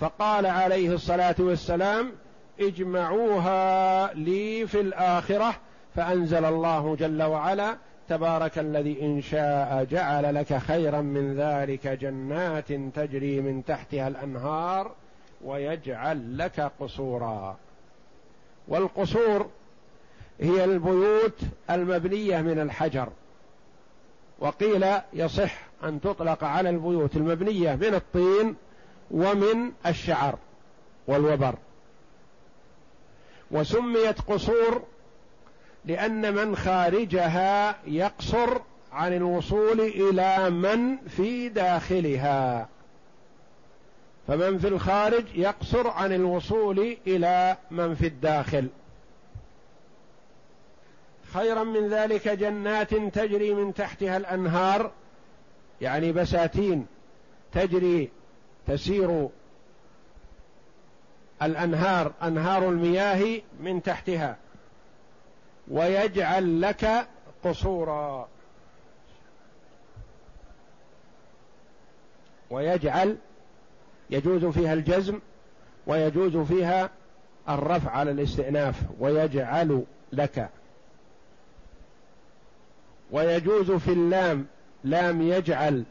فقال 0.00 0.46
عليه 0.46 0.94
الصلاة 0.94 1.34
والسلام 1.38 2.12
اجمعوها 2.60 4.12
لي 4.14 4.66
في 4.66 4.80
الآخرة. 4.80 5.54
فأنزل 5.96 6.44
الله 6.44 6.96
جل 6.96 7.22
وعلا 7.22 7.76
تبارك 8.08 8.58
الذي 8.58 9.02
إن 9.02 9.22
شاء 9.22 9.86
جعل 9.90 10.34
لك 10.34 10.58
خيرا 10.58 11.00
من 11.00 11.36
ذلك 11.36 11.86
جنات 11.86 12.72
تجري 12.72 13.40
من 13.40 13.64
تحتها 13.64 14.08
الأنهار 14.08 14.92
ويجعل 15.44 16.38
لك 16.38 16.72
قصورا. 16.80 17.56
والقصور 18.68 19.50
هي 20.40 20.64
البيوت 20.64 21.40
المبنية 21.70 22.40
من 22.40 22.58
الحجر. 22.58 23.08
وقيل 24.38 24.86
يصح 25.12 25.58
أن 25.84 26.00
تطلق 26.00 26.44
على 26.44 26.70
البيوت 26.70 27.16
المبنية 27.16 27.74
من 27.74 27.94
الطين 27.94 28.56
ومن 29.10 29.72
الشعر 29.86 30.38
والوبر. 31.06 31.54
وسميت 33.50 34.20
قصور 34.20 34.82
لأن 35.84 36.34
من 36.34 36.56
خارجها 36.56 37.76
يقصر 37.86 38.60
عن 38.92 39.12
الوصول 39.12 39.80
إلى 39.80 40.50
من 40.50 40.96
في 40.96 41.48
داخلها. 41.48 42.68
فمن 44.28 44.58
في 44.58 44.68
الخارج 44.68 45.24
يقصر 45.34 45.88
عن 45.88 46.12
الوصول 46.12 46.96
إلى 47.06 47.56
من 47.70 47.94
في 47.94 48.06
الداخل. 48.06 48.68
خيرا 51.34 51.64
من 51.64 51.88
ذلك 51.88 52.28
جنات 52.28 52.94
تجري 52.94 53.54
من 53.54 53.74
تحتها 53.74 54.16
الأنهار 54.16 54.92
يعني 55.80 56.12
بساتين 56.12 56.86
تجري 57.52 58.10
تسير 58.66 59.28
الأنهار 61.42 62.12
أنهار 62.22 62.68
المياه 62.68 63.40
من 63.60 63.82
تحتها 63.82 64.36
ويجعل 65.68 66.60
لك 66.60 67.08
قصورا. 67.44 68.28
ويجعل 72.50 73.16
يجوز 74.10 74.44
فيها 74.44 74.72
الجزم 74.72 75.20
ويجوز 75.86 76.36
فيها 76.36 76.90
الرفع 77.48 77.90
على 77.90 78.10
الاستئناف 78.10 78.82
ويجعل 79.00 79.84
لك 80.12 80.50
ويجوز 83.14 83.70
في 83.70 83.92
اللام 83.92 84.46
لام 84.84 85.22
يجعل 85.22 85.84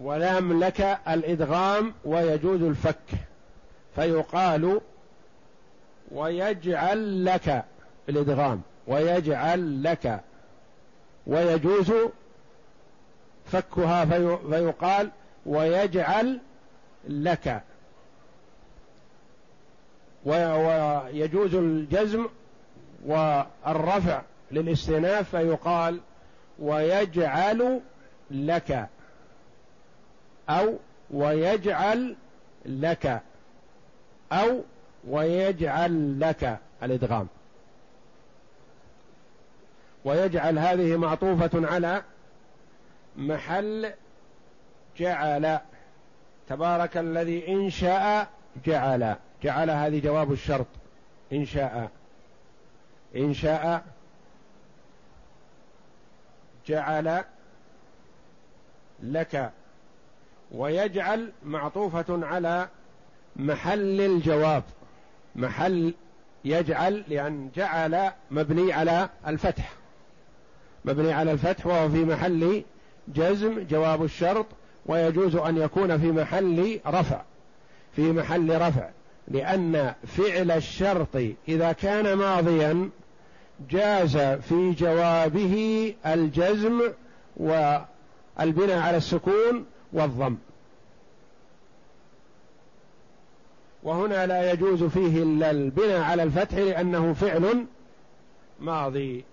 ولام 0.00 0.64
لك 0.64 0.98
الإدغام 1.08 1.94
ويجوز 2.04 2.62
الفك 2.62 3.10
فيقال 3.94 4.80
ويجعل 6.10 7.24
لك 7.24 7.64
الإدغام 8.08 8.60
ويجعل 8.86 9.82
لك 9.82 10.20
ويجوز 11.26 11.92
فكها 13.46 14.04
في 14.04 14.38
فيقال 14.50 15.10
ويجعل 15.46 16.40
لك. 17.08 17.62
ويجوز 20.24 21.54
الجزم 21.54 22.26
والرفع 23.06 24.22
للاستئناف 24.52 25.36
فيقال 25.36 26.00
ويجعل 26.58 27.80
لك. 28.30 28.88
أو 30.48 30.76
ويجعل 31.10 32.16
لك. 32.66 33.22
أو 34.32 34.62
ويجعل 35.08 36.20
لك 36.20 36.58
الإدغام. 36.82 37.28
ويجعل 40.04 40.58
هذه 40.58 40.96
معطوفة 40.96 41.50
على 41.54 42.02
محل 43.16 43.92
جعل. 44.98 45.58
تبارك 46.48 46.96
الذي 46.96 47.48
إن 47.48 47.70
شاء 47.70 48.28
جعل. 48.66 49.16
جعل 49.42 49.70
هذه 49.70 50.00
جواب 50.00 50.32
الشرط. 50.32 50.66
إن 51.32 51.44
شاء. 51.44 51.90
إن 53.16 53.34
شاء 53.34 53.84
جعل 56.68 57.24
لك 59.02 59.50
ويجعل 60.52 61.32
معطوفة 61.44 62.26
على 62.26 62.68
محل 63.36 64.00
الجواب. 64.00 64.62
محل 65.36 65.94
يجعل 66.44 67.04
لأن 67.08 67.50
جعل 67.56 68.10
مبني 68.30 68.72
على 68.72 69.08
الفتح. 69.26 69.72
مبني 70.84 71.12
على 71.12 71.32
الفتح 71.32 71.66
وهو 71.66 71.88
في 71.88 72.04
محل 72.04 72.62
جزم 73.08 73.66
جواب 73.70 74.04
الشرط 74.04 74.46
ويجوز 74.86 75.36
أن 75.36 75.56
يكون 75.56 75.98
في 75.98 76.12
محل 76.12 76.80
رفع. 76.86 77.22
في 77.96 78.12
محل 78.12 78.60
رفع. 78.62 78.88
لأن 79.28 79.94
فعل 80.06 80.50
الشرط 80.50 81.16
إذا 81.48 81.72
كان 81.72 82.14
ماضيا 82.14 82.90
جاز 83.70 84.16
في 84.16 84.72
جوابه 84.72 85.94
الجزم 86.06 86.82
والبناء 87.36 88.78
على 88.78 88.96
السكون 88.96 89.66
والضم. 89.92 90.36
وهنا 93.82 94.26
لا 94.26 94.52
يجوز 94.52 94.84
فيه 94.84 95.22
إلا 95.22 95.50
البناء 95.50 96.00
على 96.00 96.22
الفتح 96.22 96.58
لأنه 96.58 97.12
فعل 97.12 97.66
ماضي. 98.60 99.24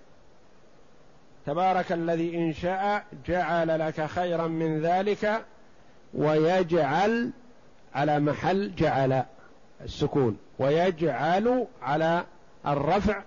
تبارك 1.45 1.91
الذي 1.91 2.37
إن 2.37 2.53
شاء 2.53 3.05
جعل 3.27 3.79
لك 3.79 4.05
خيرا 4.05 4.47
من 4.47 4.81
ذلك 4.81 5.45
ويجعل 6.13 7.31
على 7.95 8.19
محل 8.19 8.75
جعل 8.75 9.23
السكون 9.81 10.37
ويجعل 10.59 11.67
على 11.81 12.23
الرفع 12.67 13.21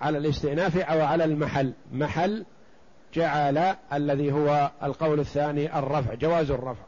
على 0.00 0.18
الاستئناف 0.18 0.78
أو 0.78 1.00
على 1.00 1.24
المحل. 1.24 1.72
محل 1.92 2.44
جعل 3.14 3.74
الذي 3.92 4.32
هو 4.32 4.70
القول 4.82 5.20
الثاني 5.20 5.78
الرفع 5.78 6.14
جواز 6.14 6.50
الرفع. 6.50 6.82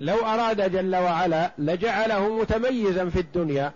لو 0.00 0.16
أراد 0.16 0.72
جل 0.72 0.96
وعلا 0.96 1.50
لجعله 1.58 2.40
متميزا 2.40 3.08
في 3.08 3.20
الدنيا 3.20 3.72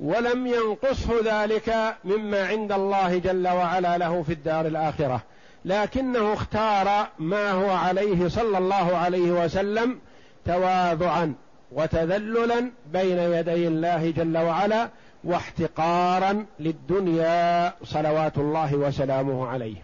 ولم 0.00 0.46
ينقصه 0.46 1.12
ذلك 1.24 1.96
مما 2.04 2.46
عند 2.46 2.72
الله 2.72 3.18
جل 3.18 3.48
وعلا 3.48 3.98
له 3.98 4.22
في 4.22 4.32
الدار 4.32 4.66
الآخرة. 4.66 5.22
لكنه 5.64 6.32
اختار 6.32 7.08
ما 7.18 7.50
هو 7.50 7.70
عليه 7.70 8.28
صلى 8.28 8.58
الله 8.58 8.96
عليه 8.96 9.44
وسلم 9.44 9.98
تواضعا 10.44 11.34
وتذللا 11.72 12.70
بين 12.92 13.18
يدي 13.18 13.68
الله 13.68 14.10
جل 14.10 14.38
وعلا 14.38 14.88
واحتقارا 15.24 16.46
للدنيا 16.60 17.72
صلوات 17.84 18.38
الله 18.38 18.74
وسلامه 18.74 19.48
عليه. 19.48 19.82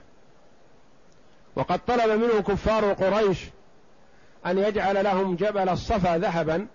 وقد 1.56 1.80
طلب 1.86 2.20
منه 2.22 2.40
كفار 2.40 2.92
قريش 2.92 3.38
أن 4.46 4.58
يجعل 4.58 5.04
لهم 5.04 5.36
جبل 5.36 5.68
الصفا 5.68 6.18
ذهبا 6.18 6.66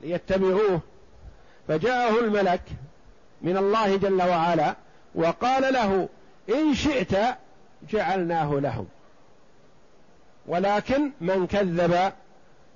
ليتبعوه. 0.00 0.80
فجاءه 1.68 2.20
الملك 2.20 2.62
من 3.42 3.56
الله 3.56 3.96
جل 3.96 4.22
وعلا 4.22 4.74
وقال 5.14 5.72
له 5.72 6.08
إن 6.48 6.74
شئت 6.74 7.16
جعلناه 7.90 8.54
لهم. 8.54 8.86
ولكن 10.46 11.10
من 11.20 11.46
كذب 11.46 12.12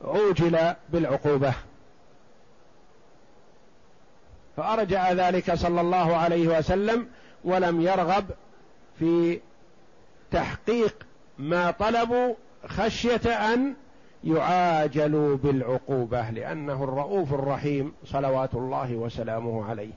عوجل 0.05 0.75
بالعقوبة. 0.89 1.55
فأرجع 4.57 5.13
ذلك 5.13 5.55
صلى 5.55 5.81
الله 5.81 6.17
عليه 6.17 6.59
وسلم 6.59 7.09
ولم 7.45 7.81
يرغب 7.81 8.25
في 8.99 9.41
تحقيق 10.31 11.07
ما 11.39 11.71
طلبوا 11.71 12.35
خشية 12.67 13.55
أن 13.55 13.75
يعاجلوا 14.25 15.37
بالعقوبة 15.37 16.31
لأنه 16.31 16.85
الرؤوف 16.85 17.35
الرحيم 17.35 17.93
صلوات 18.05 18.55
الله 18.55 18.95
وسلامه 18.95 19.65
عليه. 19.65 19.93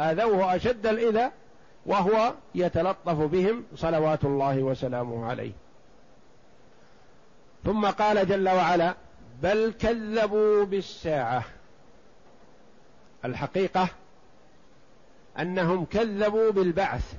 آذوه 0.00 0.56
أشد 0.56 0.86
الإذى 0.86 1.30
وهو 1.86 2.34
يتلطف 2.54 3.16
بهم 3.16 3.64
صلوات 3.76 4.24
الله 4.24 4.62
وسلامه 4.62 5.26
عليه. 5.26 5.52
ثم 7.64 7.86
قال 7.86 8.28
جل 8.28 8.48
وعلا 8.48 8.94
بل 9.42 9.74
كذبوا 9.80 10.64
بالساعة. 10.64 11.44
الحقيقة 13.24 13.88
أنهم 15.38 15.84
كذبوا 15.84 16.50
بالبعث. 16.50 17.14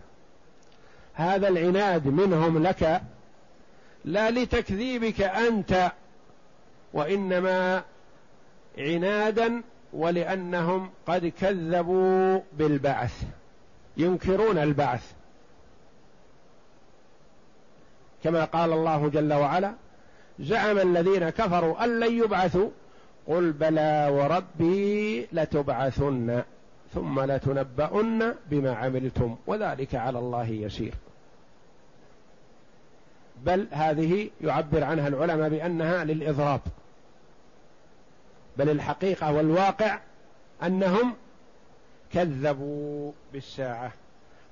هذا 1.14 1.48
العناد 1.48 2.08
منهم 2.08 2.64
لك 2.64 3.02
لا 4.06 4.32
لتكذيبك 4.32 5.22
أنت 5.22 5.92
وإنما 6.94 7.84
عنادا 8.78 9.64
ولأنهم 9.94 10.90
قد 11.08 11.34
كذبوا 11.42 12.40
بالبعث. 12.54 13.24
ينكرون 13.98 14.58
البعث. 14.58 15.14
كما 18.24 18.46
قال 18.46 18.74
الله 18.74 19.10
جل 19.10 19.34
وعلا 19.34 19.74
زعم 20.40 20.78
الذين 20.78 21.30
كفروا 21.30 21.84
أن 21.84 22.00
لن 22.00 22.18
يبعثوا 22.24 22.70
قل 23.30 23.52
بلى 23.52 24.10
وربي 24.12 25.28
لتبعثن 25.32 26.44
ثم 26.94 27.20
لتنبؤن 27.20 28.36
بما 28.52 28.76
عملتم 28.76 29.36
وذلك 29.48 29.96
على 29.96 30.20
الله 30.20 30.48
يسير. 30.48 30.94
بل 33.46 33.68
هذه 33.72 34.30
يعبر 34.42 34.84
عنها 34.84 35.08
العلماء 35.08 35.50
بأنها 35.50 36.04
للإضراب. 36.04 36.62
بل 38.58 38.70
الحقيقة 38.70 39.34
والواقع 39.34 40.00
أنهم 40.64 41.14
كذبوا 42.14 43.12
بالساعة. 43.34 43.92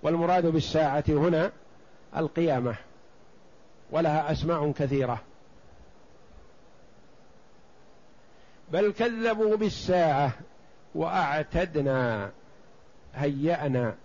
والمراد 0.03 0.45
بالساعة 0.45 1.03
هنا 1.07 1.51
القيامة. 2.17 2.75
ولها 3.91 4.31
أسماء 4.31 4.71
كثيرة. 4.71 5.19
بل 8.71 8.93
كذبوا 8.93 9.55
بالساعة 9.55 10.31
وأعتدنا 10.95 12.31
هيأنا 13.15 13.95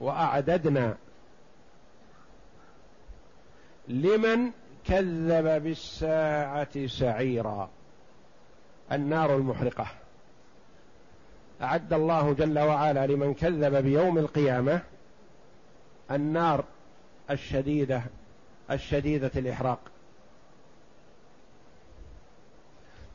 وأعددنا. 0.00 0.96
لمن 3.88 4.50
كذب 4.84 5.62
بالساعة 5.62 6.86
سعيرا؟ 6.86 7.70
النار 8.92 9.36
المحرقة. 9.36 9.86
أعد 11.62 11.92
الله 11.92 12.32
جل 12.32 12.58
وعلا 12.58 13.06
لمن 13.06 13.34
كذب 13.34 13.74
بيوم 13.74 14.18
القيامة 14.18 14.80
النار 16.10 16.64
الشديدة 17.30 18.02
الشديدة 18.70 19.30
الإحراق. 19.36 19.93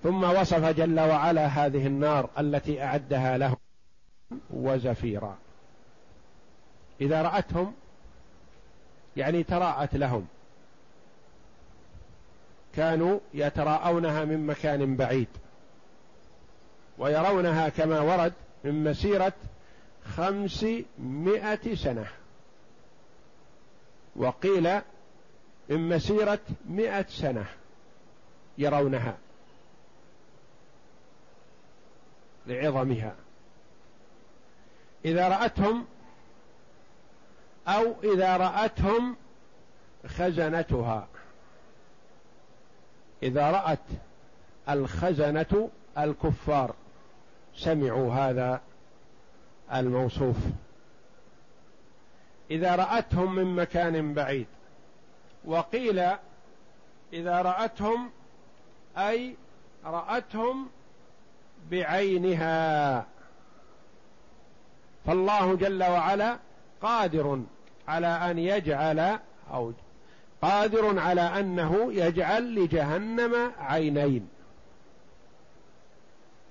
ثم 0.03 0.23
وصف 0.23 0.65
جل 0.65 0.99
وعلا 0.99 1.45
هذه 1.45 1.87
النار 1.87 2.29
التي 2.39 2.83
أعدها 2.83 3.37
لهم 3.37 3.57
وزفيرا. 4.49 5.37
إذا 7.01 7.21
رأتهم 7.21 7.73
يعني 9.17 9.43
تراءت 9.43 9.95
لهم. 9.95 10.27
كانوا 12.75 13.19
يتراءونها 13.33 14.25
من 14.25 14.47
مكان 14.47 14.95
بعيد. 14.95 15.27
ويرونها 16.97 17.69
كما 17.69 17.99
ورد 17.99 18.33
من 18.63 18.83
مسيرة 18.83 19.33
خمسمائة 20.15 21.75
سنة. 21.75 22.07
وقيل 24.15 24.81
من 25.69 25.89
مسيرة 25.89 26.39
مئة 26.69 27.05
سنة 27.09 27.45
يرونها. 28.57 29.17
لعظمها. 32.49 33.15
إذا 35.05 35.27
رأتهم 35.27 35.85
أو 37.67 37.95
إذا 38.03 38.37
رأتهم 38.37 39.15
خزنتها. 40.07 41.07
إذا 43.23 43.51
رأت 43.51 43.79
الخزنة 44.69 45.69
الكفار 45.97 46.75
سمعوا 47.55 48.13
هذا 48.13 48.61
الموصوف. 49.73 50.37
إذا 52.51 52.75
رأتهم 52.75 53.35
من 53.35 53.55
مكان 53.55 54.13
بعيد. 54.13 54.47
وقيل 55.45 56.05
إذا 57.13 57.41
رأتهم 57.41 58.09
أي 58.97 59.35
رأتهم 59.85 60.69
بعينها. 61.71 63.05
فالله 65.05 65.55
جل 65.55 65.83
وعلا 65.83 66.37
قادر 66.81 67.41
على 67.87 68.07
أن 68.07 68.39
يجعل 68.39 69.19
أو 69.53 69.73
قادر 70.41 70.99
على 70.99 71.21
أنه 71.21 71.93
يجعل 71.93 72.55
لجهنم 72.55 73.51
عينين. 73.59 74.27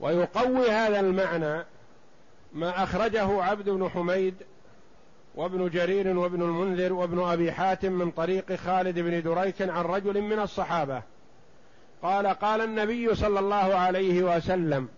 ويقوي 0.01 0.71
هذا 0.71 1.01
المعنى 1.01 1.65
ما 2.53 2.83
أخرجه 2.83 3.43
عبد 3.43 3.69
بن 3.69 3.89
حميد 3.89 4.35
وابن 5.35 5.69
جرير 5.69 6.19
وابن 6.19 6.43
المنذر 6.43 6.93
وابن 6.93 7.23
أبي 7.23 7.53
حاتم 7.53 7.93
من 7.93 8.11
طريق 8.11 8.53
خالد 8.53 8.99
بن 8.99 9.23
دريك 9.23 9.63
عن 9.63 9.85
رجل 9.85 10.23
من 10.23 10.39
الصحابة. 10.39 11.03
قال 12.03 12.27
قال 12.27 12.61
النبي 12.61 13.15
صلى 13.15 13.39
الله 13.39 13.75
عليه 13.75 14.23
وسلم 14.23 14.89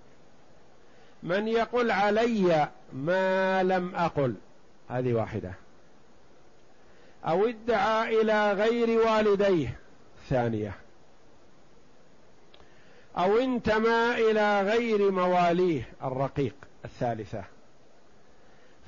من 1.23 1.49
يقل 1.49 1.91
علي 1.91 2.69
ما 2.93 3.63
لم 3.63 3.95
أقل. 3.95 4.35
هذه 4.89 5.15
واحدة. 5.15 5.53
أو 7.25 7.47
ادعى 7.47 8.21
إلى 8.21 8.53
غير 8.53 8.99
والديه. 8.99 9.79
ثانية. 10.29 10.75
أو 13.19 13.39
انتمى 13.39 14.31
إلى 14.31 14.63
غير 14.63 15.11
مواليه. 15.11 15.89
الرقيق. 16.05 16.55
الثالثة. 16.85 17.45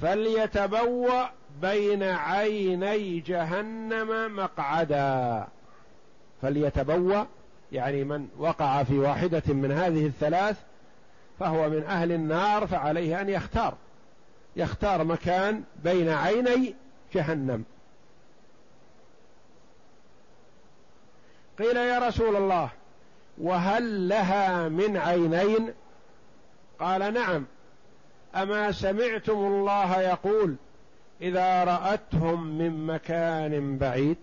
فليتبوأ 0.01 1.27
بين 1.63 2.03
عيني 2.03 3.21
جهنم 3.21 4.37
مقعدا. 4.37 5.47
فليتبوأ. 6.43 7.25
يعني 7.73 8.05
من 8.05 8.29
وقع 8.39 8.83
في 8.83 8.99
واحدة 8.99 9.43
من 9.47 9.73
هذه 9.73 10.07
الثلاث 10.07 10.57
فهو 11.43 11.71
من 11.71 11.85
أهل 11.85 12.13
النار 12.13 12.67
فعليه 12.67 13.21
أن 13.21 13.29
يختار. 13.29 13.75
يختار 14.57 15.05
مكان 15.05 15.63
بين 15.85 16.09
عيني 16.09 16.75
جهنم. 17.15 17.65
قيل 21.59 21.77
يا 21.77 21.99
رسول 21.99 22.37
الله 22.37 22.71
وهل 23.39 24.09
لها 24.09 24.69
من 24.69 24.97
عينين؟ 24.97 25.75
قال 26.81 27.15
نعم. 27.15 27.45
أما 28.35 28.73
سمعتم 28.73 29.39
الله 29.39 30.01
يقول 30.01 30.57
إذا 31.21 31.65
رأتهم 31.65 32.59
من 32.59 32.87
مكان 32.87 33.79
بعيد 33.79 34.19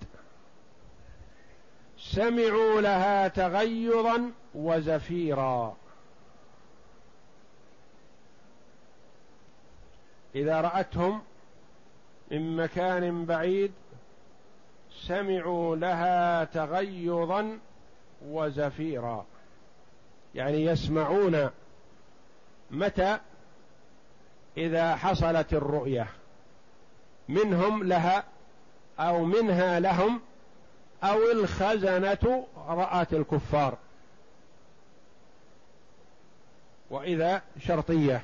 سمعوا 1.98 2.82
لها 2.82 3.28
تغيظا 3.28 4.32
وزفيرا. 4.56 5.76
إذا 10.36 10.62
رأتهم 10.62 11.22
من 12.32 12.56
مكان 12.56 13.26
بعيد 13.26 13.72
سمعوا 14.92 15.76
لها 15.76 16.44
تغيظا 16.44 17.60
وزفيرا. 18.26 19.26
يعني 20.36 20.66
يسمعون 20.66 21.50
متى؟ 22.72 23.20
إذا 24.58 24.96
حصلت 24.96 25.54
الرؤية. 25.54 26.08
منهم 27.30 27.84
لها 27.84 28.24
أو 29.00 29.26
منها 29.26 29.80
لهم 29.80 30.22
أو 31.04 31.32
الخزنة 31.32 32.48
رأت 32.68 33.14
الكفار. 33.14 33.78
وإذا 36.90 37.42
شرطية. 37.60 38.24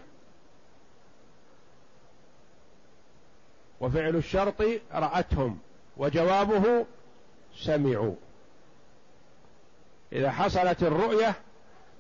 وفعل 3.80 4.16
الشرط 4.16 4.64
رأتهم 4.94 5.60
وجوابه 5.98 6.86
سمعوا. 7.56 8.16
إذا 10.14 10.32
حصلت 10.32 10.84
الرؤية 10.84 11.36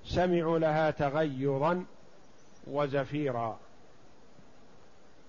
سمعوا 0.05 0.59
لها 0.59 0.91
تغيرا 0.91 1.85
وزفيرا. 2.67 3.59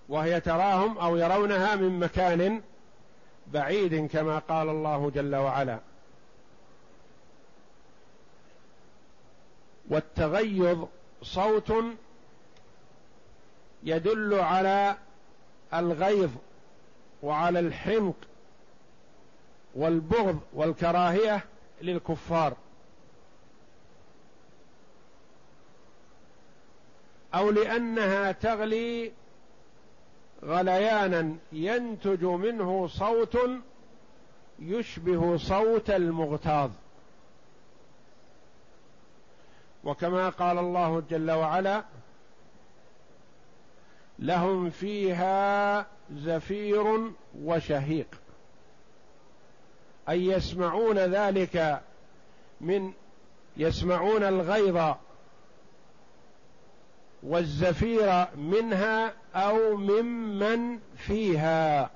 وهي 0.09 0.39
تراهم 0.39 0.97
أو 0.97 1.17
يرونها 1.17 1.75
من 1.75 1.99
مكان 1.99 2.61
بعيد 3.47 4.11
كما 4.11 4.39
قال 4.39 4.69
الله 4.69 5.09
جل 5.09 5.35
وعلا. 5.35 5.79
والتغيظ 9.89 10.85
صوت 11.21 11.73
يدل 13.83 14.33
على 14.33 14.95
الغيظ 15.73 16.29
وعلى 17.23 17.59
الحمق 17.59 18.15
والبغض 19.75 20.39
والكراهية 20.53 21.45
للكفار. 21.81 22.53
أو 27.33 27.49
لأنها 27.49 28.31
تغلي 28.31 29.11
غليانا 30.43 31.35
ينتج 31.51 32.23
منه 32.23 32.87
صوت 32.87 33.37
يشبه 34.59 35.37
صوت 35.37 35.89
المغتاظ. 35.89 36.71
وكما 39.83 40.29
قال 40.29 40.57
الله 40.57 41.03
جل 41.09 41.31
وعلا 41.31 41.83
لهم 44.19 44.69
فيها 44.69 45.85
زفير 46.13 47.11
وشهيق. 47.43 48.07
أي 50.09 50.25
يسمعون 50.25 50.97
ذلك 50.97 51.81
من 52.61 52.93
يسمعون 53.57 54.23
الغيظ 54.23 54.95
والزفير 57.23 58.25
منها 58.35 59.13
أو 59.35 59.75
ممن 59.75 60.79
فيها. 60.95 61.89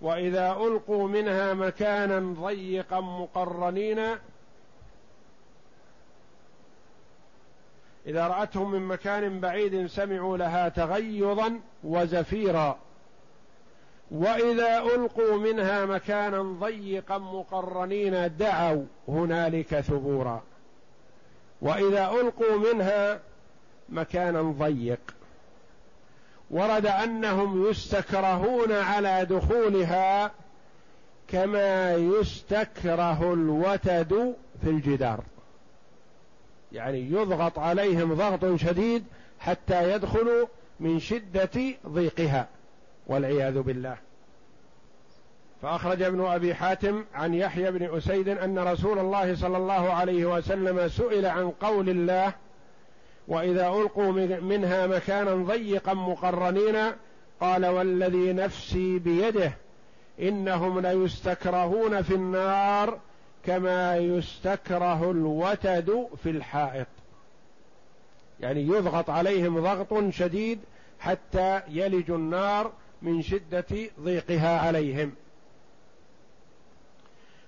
وإذا 0.00 0.52
ألقوا 0.52 1.08
منها 1.08 1.54
مكانا 1.54 2.34
ضيقا 2.42 3.00
مقرنين 3.00 4.16
إذا 8.06 8.26
رأتهم 8.26 8.70
من 8.70 8.80
مكان 8.80 9.40
بعيد 9.40 9.86
سمعوا 9.86 10.36
لها 10.36 10.68
تغيظا 10.68 11.60
وزفيرا. 11.84 12.78
وإذا 14.10 14.78
ألقوا 14.78 15.38
منها 15.38 15.86
مكانا 15.86 16.42
ضيقا 16.42 17.18
مقرنين 17.18 18.36
دعوا 18.36 18.84
هنالك 19.08 19.80
ثبورا. 19.80 20.42
وإذا 21.62 22.10
ألقوا 22.10 22.56
منها 22.72 23.20
مكانا 23.88 24.42
ضيق. 24.42 25.00
ورد 26.50 26.86
أنهم 26.86 27.70
يستكرهون 27.70 28.72
على 28.72 29.24
دخولها 29.24 30.30
كما 31.28 31.94
يستكره 31.94 33.32
الوتد 33.32 34.34
في 34.62 34.70
الجدار. 34.70 35.20
يعني 36.72 37.12
يضغط 37.12 37.58
عليهم 37.58 38.14
ضغط 38.14 38.56
شديد 38.56 39.04
حتى 39.40 39.92
يدخلوا 39.92 40.46
من 40.80 41.00
شدة 41.00 41.74
ضيقها 41.86 42.48
والعياذ 43.06 43.60
بالله. 43.60 43.96
فأخرج 45.62 46.02
ابن 46.02 46.24
أبي 46.24 46.54
حاتم 46.54 47.04
عن 47.14 47.34
يحيى 47.34 47.70
بن 47.70 47.96
أسيد 47.96 48.28
أن 48.28 48.58
رسول 48.58 48.98
الله 48.98 49.34
صلى 49.34 49.56
الله 49.56 49.92
عليه 49.92 50.26
وسلم 50.26 50.88
سئل 50.88 51.26
عن 51.26 51.50
قول 51.50 51.88
الله 51.88 52.32
وإذا 53.28 53.68
ألقوا 53.68 54.12
منها 54.40 54.86
مكانا 54.86 55.34
ضيقا 55.34 55.94
مقرنين 55.94 56.76
قال 57.40 57.66
والذي 57.66 58.32
نفسي 58.32 58.98
بيده 58.98 59.52
إنهم 60.20 60.80
ليستكرهون 60.80 62.02
في 62.02 62.14
النار 62.14 62.98
كما 63.46 63.96
يستكره 63.96 65.10
الوتد 65.10 66.08
في 66.22 66.30
الحائط. 66.30 66.86
يعني 68.40 68.62
يضغط 68.62 69.10
عليهم 69.10 69.60
ضغط 69.60 70.10
شديد 70.10 70.58
حتى 71.00 71.60
يلج 71.68 72.10
النار 72.10 72.72
من 73.02 73.22
شدة 73.22 73.90
ضيقها 74.00 74.58
عليهم. 74.60 75.12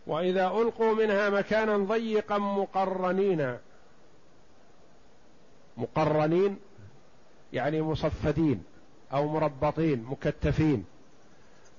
وإذا 0.07 0.46
ألقوا 0.46 0.94
منها 0.94 1.31
مكانا 1.31 1.76
ضيقا 1.76 2.38
مقرنين. 2.38 3.57
مقرنين 5.76 6.57
يعني 7.52 7.83
مصفدين 7.83 8.64
أو 9.12 9.28
مربطين 9.28 10.05
مكتفين. 10.11 10.85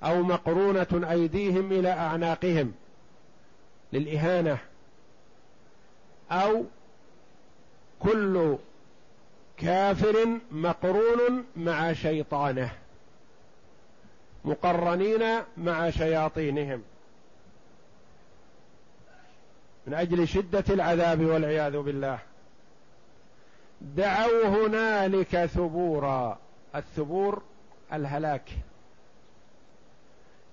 أو 0.03 0.23
مقرونة 0.23 1.11
أيديهم 1.11 1.71
إلى 1.71 1.89
أعناقهم. 1.89 2.73
للإهانة. 3.93 4.57
أو 6.31 6.65
كل 7.99 8.57
كافر 9.57 10.39
مقرون 10.51 11.45
مع 11.55 11.93
شيطانه. 11.93 12.71
مقرنين 14.45 15.23
مع 15.57 15.89
شياطينهم. 15.89 16.83
من 19.87 19.93
أجل 19.93 20.27
شدة 20.27 20.63
العذاب 20.69 21.25
والعياذ 21.25 21.77
بالله. 21.77 22.19
دعوا 23.81 24.45
هنالك 24.45 25.45
ثبورا. 25.45 26.39
الثبور 26.75 27.41
الهلاك. 27.93 28.49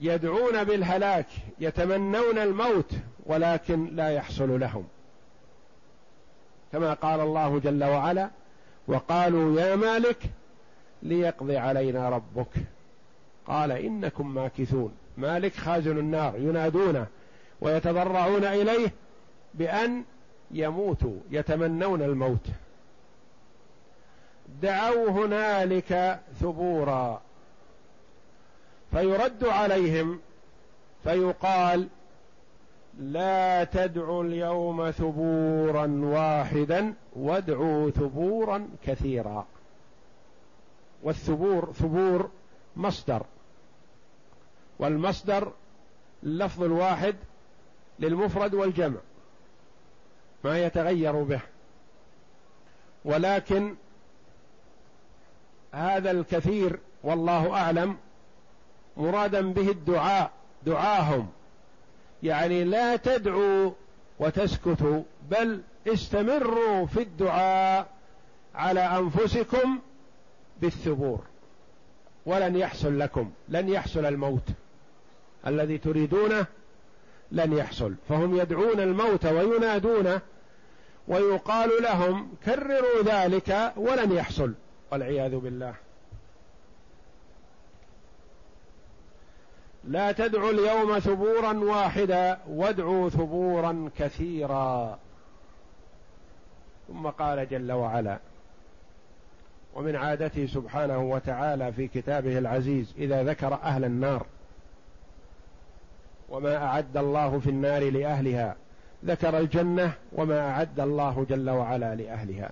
يدعون 0.01 0.65
بالهلاك. 0.65 1.27
يتمنون 1.61 2.39
الموت. 2.39 2.93
ولكن 3.31 3.97
لا 3.97 4.11
يحصل 4.11 4.61
لهم. 4.61 4.85
كما 6.73 6.95
قال 6.95 7.21
الله 7.21 7.59
جل 7.59 7.85
وعلا 7.85 8.31
وقالوا 8.89 9.61
يا 9.61 9.77
مالك 9.77 10.19
ليقضي 11.03 11.57
علينا 11.57 12.09
ربك. 12.09 12.51
قال 13.47 13.73
إنكم 13.73 14.35
ماكثون. 14.35 14.93
مالك 15.19 15.55
خازن 15.55 15.99
النار 15.99 16.37
ينادونه 16.37 17.07
ويتضرعون 17.61 18.45
إليه 18.45 18.93
بأن 19.55 20.05
يموتوا 20.51 21.17
يتمنون 21.31 22.03
الموت. 22.03 22.47
دعوا 24.63 25.11
هنالك 25.11 26.21
ثبورا. 26.41 27.23
فيرد 28.91 29.45
عليهم 29.45 30.21
فيقال 31.05 31.89
لا 33.01 33.65
تدعوا 33.65 34.25
اليوم 34.25 34.91
ثبورا 34.91 35.87
واحدا 36.03 36.95
وادعوا 37.17 37.91
ثبورا 37.91 38.69
كثيرا. 38.87 39.47
والثبور 41.03 41.73
ثبور 41.73 42.31
مصدر. 42.77 43.23
والمصدر 44.79 45.53
اللفظ 46.23 46.63
الواحد 46.63 47.17
للمفرد 47.99 48.55
والجمع 48.55 48.99
ما 50.45 50.59
يتغير 50.59 51.23
به. 51.23 51.41
ولكن 53.05 53.75
هذا 55.73 56.11
الكثير 56.11 56.79
والله 57.03 57.53
أعلم 57.53 57.97
مرادا 58.97 59.53
به 59.53 59.71
الدعاء 59.71 60.31
دعاهم. 60.67 61.29
يعني 62.23 62.65
لا 62.65 62.97
تدعوا 62.97 63.71
وتسكتوا 64.19 65.03
بل 65.31 65.61
استمروا 65.87 66.87
في 66.87 67.03
الدعاء 67.03 67.87
على 68.55 68.81
أنفسكم 68.81 69.79
بالثبور. 70.61 71.21
ولن 72.27 72.57
يحصل 72.57 72.99
لكم 72.99 73.31
لن 73.49 73.69
يحصل 73.69 74.05
الموت. 74.07 74.49
الذي 75.47 75.79
تريدونه 75.79 76.47
لن 77.33 77.53
يحصل. 77.53 77.95
فهم 78.09 78.37
يدعون 78.37 78.81
الموت 78.81 79.27
وينادونه 79.27 80.21
ويقال 81.09 81.71
لهم 81.83 82.33
كرروا 82.45 83.03
ذلك 83.05 83.73
ولن 83.77 84.13
يحصل. 84.13 84.55
والعياذ 84.93 85.37
بالله. 85.37 85.75
لا 89.85 90.13
تدعوا 90.13 90.51
اليوم 90.51 90.99
ثبورا 90.99 91.53
واحدا 91.59 92.39
وادعوا 92.49 93.09
ثبورا 93.09 93.91
كثيرا. 93.99 94.99
ثم 96.89 97.07
قال 97.07 97.49
جل 97.49 97.73
وعلا 97.73 98.19
ومن 99.75 99.97
عادته 99.97 100.47
سبحانه 100.47 100.99
وتعالى 100.99 101.73
في 101.73 101.89
كتابه 101.89 102.39
العزيز 102.39 102.95
إذا 102.99 103.23
ذكر 103.23 103.55
أهل 103.55 103.85
النار 103.85 104.27
وما 106.29 106.57
أعد 106.57 106.97
الله 106.97 107.39
في 107.39 107.51
النار 107.51 107.91
لأهلها 107.91 108.57
ذكر 109.05 109.39
الجنة 109.39 109.93
وما 110.13 110.51
أعد 110.51 110.81
الله 110.81 111.27
جل 111.29 111.51
وعلا 111.51 111.95
لأهلها. 111.95 112.51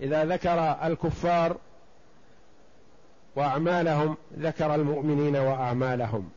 إذا 0.00 0.24
ذكر 0.24 0.86
الكفار 0.86 1.56
وأعمالهم 3.36 4.16
ذكر 4.38 4.74
المؤمنين 4.74 5.36
وأعمالهم. 5.36 6.30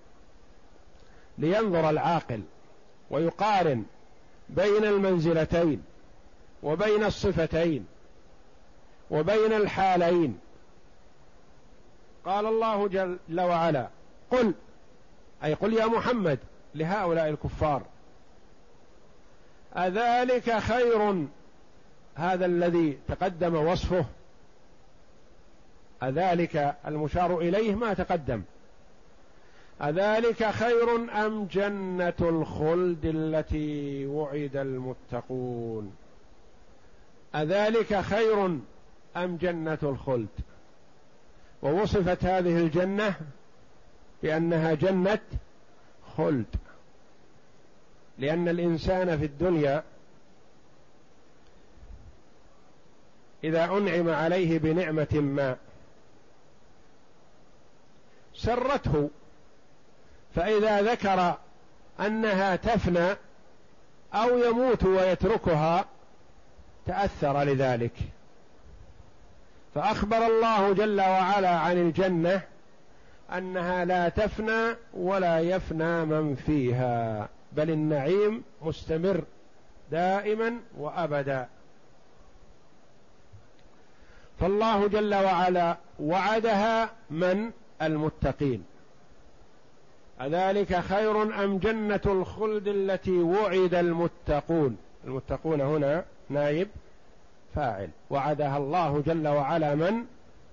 لينظر 1.37 1.89
العاقل 1.89 2.41
ويقارن 3.09 3.83
بين 4.49 4.85
المنزلتين 4.85 5.83
وبين 6.63 7.03
الصفتين 7.03 7.85
وبين 9.11 9.53
الحالين. 9.53 10.39
قال 12.25 12.45
الله 12.45 12.87
جل 12.87 13.41
وعلا 13.41 13.87
قل 14.31 14.53
أي 15.43 15.53
قل 15.53 15.73
يا 15.73 15.85
محمد 15.85 16.39
لهؤلاء 16.75 17.29
الكفار 17.29 17.81
أذلك 19.77 20.57
خير 20.57 21.27
هذا 22.15 22.45
الذي 22.45 22.97
تقدم 23.07 23.55
وصفه 23.55 24.05
أذلك 26.07 26.75
المشار 26.87 27.39
إليه 27.39 27.75
ما 27.75 27.93
تقدم. 27.93 28.41
أذلك 29.81 30.45
خير 30.45 30.95
أم 31.25 31.45
جنة 31.45 32.13
الخلد 32.21 33.05
التي 33.05 34.05
وعد 34.05 34.55
المتقون؟ 34.55 35.95
أذلك 37.35 38.01
خير 38.01 38.45
أم 39.17 39.37
جنة 39.41 39.77
الخلد؟ 39.83 40.27
ووصفت 41.61 42.23
هذه 42.23 42.57
الجنة 42.57 43.15
بأنها 44.23 44.73
جنة 44.73 45.19
خلد. 46.17 46.45
لأن 48.19 48.47
الإنسان 48.47 49.17
في 49.17 49.25
الدنيا 49.25 49.83
إذا 53.43 53.65
أنعم 53.65 54.09
عليه 54.09 54.59
بنعمة 54.59 55.07
ما 55.13 55.57
سرته. 58.35 59.09
فإذا 60.35 60.81
ذكر 60.81 61.37
أنها 61.99 62.55
تفنى 62.55 63.15
أو 64.13 64.37
يموت 64.37 64.83
ويتركها 64.83 65.85
تأثر 66.85 67.43
لذلك. 67.43 67.93
فأخبر 69.75 70.27
الله 70.27 70.73
جل 70.73 71.01
وعلا 71.01 71.49
عن 71.49 71.77
الجنة 71.77 72.41
أنها 73.37 73.85
لا 73.85 74.09
تفنى 74.09 74.75
ولا 74.93 75.39
يفنى 75.39 76.05
من 76.05 76.35
فيها 76.35 77.29
بل 77.51 77.69
النعيم 77.69 78.43
مستمر 78.61 79.23
دائما 79.91 80.59
وأبدا. 80.77 81.47
فالله 84.39 84.87
جل 84.87 85.15
وعلا 85.15 85.77
وعدها 85.99 86.89
من؟ 87.09 87.51
المتقين. 87.81 88.65
أذلك 90.21 90.79
خير 90.79 91.43
أم 91.43 91.57
جنة 91.57 92.01
الخلد 92.05 92.67
التي 92.67 93.21
وعد 93.21 93.73
المتقون؟ 93.73 94.77
المتقون 95.03 95.61
هنا 95.61 96.05
نائب 96.29 96.67
فاعل. 97.55 97.89
وعدها 98.09 98.57
الله 98.57 99.03
جل 99.05 99.27
وعلا 99.27 99.75
من؟ 99.75 100.05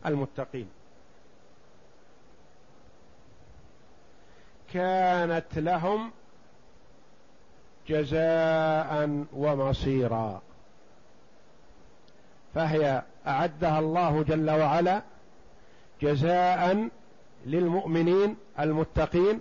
المتقين. 0.06 0.68
كانت 4.72 5.58
لهم 5.58 6.10
جزاء 7.88 9.24
ومصيرا. 9.32 10.42
فهي 12.54 13.02
أعدها 13.26 13.78
الله 13.78 14.22
جل 14.22 14.50
وعلا 14.50 15.02
جزاء 16.02 16.88
للمؤمنين 17.46 18.36
المتقين 18.60 19.40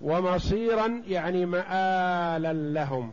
ومصيرا 0.00 1.02
يعني 1.06 1.46
مآلا 1.46 2.52
لهم 2.52 3.12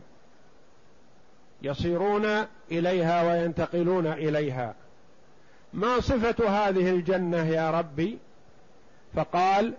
يصيرون 1.62 2.24
إليها 2.70 3.22
وينتقلون 3.22 4.06
إليها. 4.06 4.74
ما 5.72 6.00
صفة 6.00 6.48
هذه 6.48 6.90
الجنة 6.90 7.46
يا 7.46 7.70
ربي؟ 7.70 8.18
فقال 9.14 9.74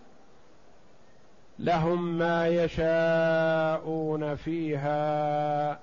لهم 1.59 2.17
ما 2.17 2.47
يشاءون 2.47 4.35
فيها. 4.35 5.79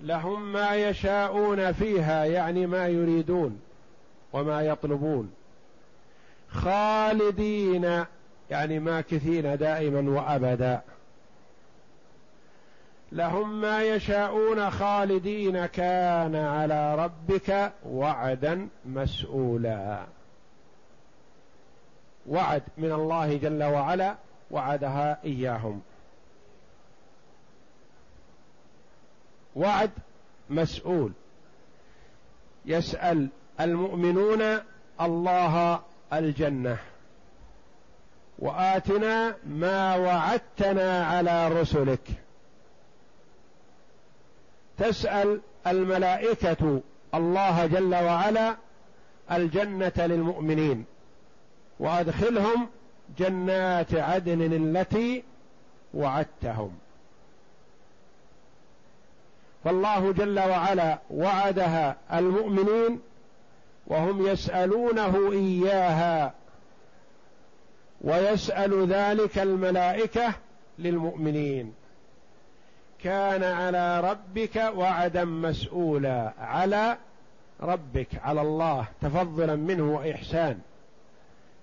لهم 0.00 0.52
ما 0.52 0.74
يشاءون 0.74 1.72
فيها 1.72 2.24
يعني 2.24 2.66
ما 2.66 2.88
يريدون 2.88 3.60
وما 4.32 4.62
يطلبون. 4.62 5.32
خالدين 6.52 8.04
يعني 8.50 8.78
ماكثين 8.78 9.56
دائما 9.56 10.10
وابدا. 10.10 10.80
لهم 13.12 13.60
ما 13.60 13.82
يشاءون 13.82 14.70
خالدين 14.70 15.66
كان 15.66 16.36
على 16.36 16.94
ربك 16.94 17.72
وعدا 17.86 18.68
مسؤولا. 18.84 20.06
وعد 22.28 22.62
من 22.78 22.92
الله 22.92 23.36
جل 23.36 23.62
وعلا 23.62 24.16
وعدها 24.50 25.18
إياهم. 25.24 25.82
وعد 29.56 29.90
مسؤول. 30.50 31.12
يسأل 32.66 33.28
المؤمنون 33.60 34.58
الله 35.00 35.80
الجنة. 36.12 36.78
وآتنا 38.38 39.36
ما 39.46 39.96
وعدتنا 39.96 41.06
على 41.06 41.48
رسلك. 41.48 42.08
تسأل 44.78 45.40
الملائكة 45.66 46.80
الله 47.14 47.66
جل 47.66 47.94
وعلا 47.94 48.56
الجنة 49.32 49.92
للمؤمنين. 49.96 50.84
وأدخلهم 51.78 52.68
جنات 53.18 53.94
عدن 53.94 54.40
التي 54.52 55.24
وعدتهم. 55.94 56.78
فالله 59.64 60.12
جل 60.12 60.40
وعلا 60.40 60.98
وعدها 61.10 61.96
المؤمنين 62.12 63.00
وهم 63.90 64.26
يسألونه 64.26 65.32
إياها 65.32 66.34
ويسأل 68.00 68.86
ذلك 68.86 69.38
الملائكة 69.38 70.34
للمؤمنين. 70.78 71.74
كان 73.02 73.42
على 73.42 74.00
ربك 74.00 74.56
وعدا 74.76 75.24
مسؤولا 75.24 76.32
على 76.38 76.96
ربك 77.60 78.08
على 78.22 78.40
الله 78.40 78.84
تفضلا 79.02 79.56
منه 79.56 79.94
وإحسان. 79.94 80.58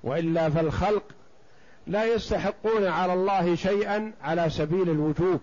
وإلا 0.03 0.49
فالخلق 0.49 1.03
لا 1.87 2.05
يستحقون 2.05 2.87
على 2.87 3.13
الله 3.13 3.55
شيئا 3.55 4.13
على 4.21 4.49
سبيل 4.49 4.89
الوجوب. 4.89 5.39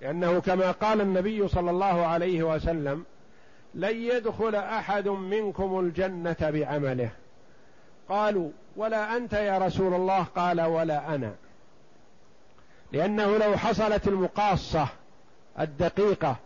لأنه 0.00 0.40
كما 0.40 0.70
قال 0.70 1.00
النبي 1.00 1.48
صلى 1.48 1.70
الله 1.70 2.06
عليه 2.06 2.42
وسلم 2.42 3.04
لن 3.74 3.96
يدخل 3.96 4.54
أحد 4.54 5.08
منكم 5.08 5.80
الجنة 5.80 6.36
بعمله. 6.40 7.10
قالوا 8.08 8.50
ولا 8.76 9.16
أنت 9.16 9.32
يا 9.32 9.58
رسول 9.58 9.94
الله؟ 9.94 10.22
قال 10.22 10.60
ولا 10.60 11.14
أنا. 11.14 11.34
لأنه 12.92 13.36
لو 13.36 13.56
حصلت 13.56 14.08
المقاصة 14.08 14.88
الدقيقة 15.60 16.36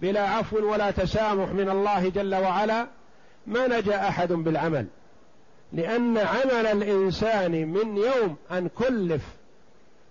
بلا 0.00 0.28
عفو 0.28 0.72
ولا 0.72 0.90
تسامح 0.90 1.48
من 1.48 1.68
الله 1.68 2.08
جل 2.08 2.34
وعلا 2.34 2.86
ما 3.46 3.66
نجا 3.66 4.08
أحد 4.08 4.32
بالعمل. 4.32 4.86
لأن 5.72 6.18
عمل 6.18 6.66
الإنسان 6.66 7.68
من 7.68 7.96
يوم 7.96 8.36
أن 8.50 8.68
كلف 8.68 9.22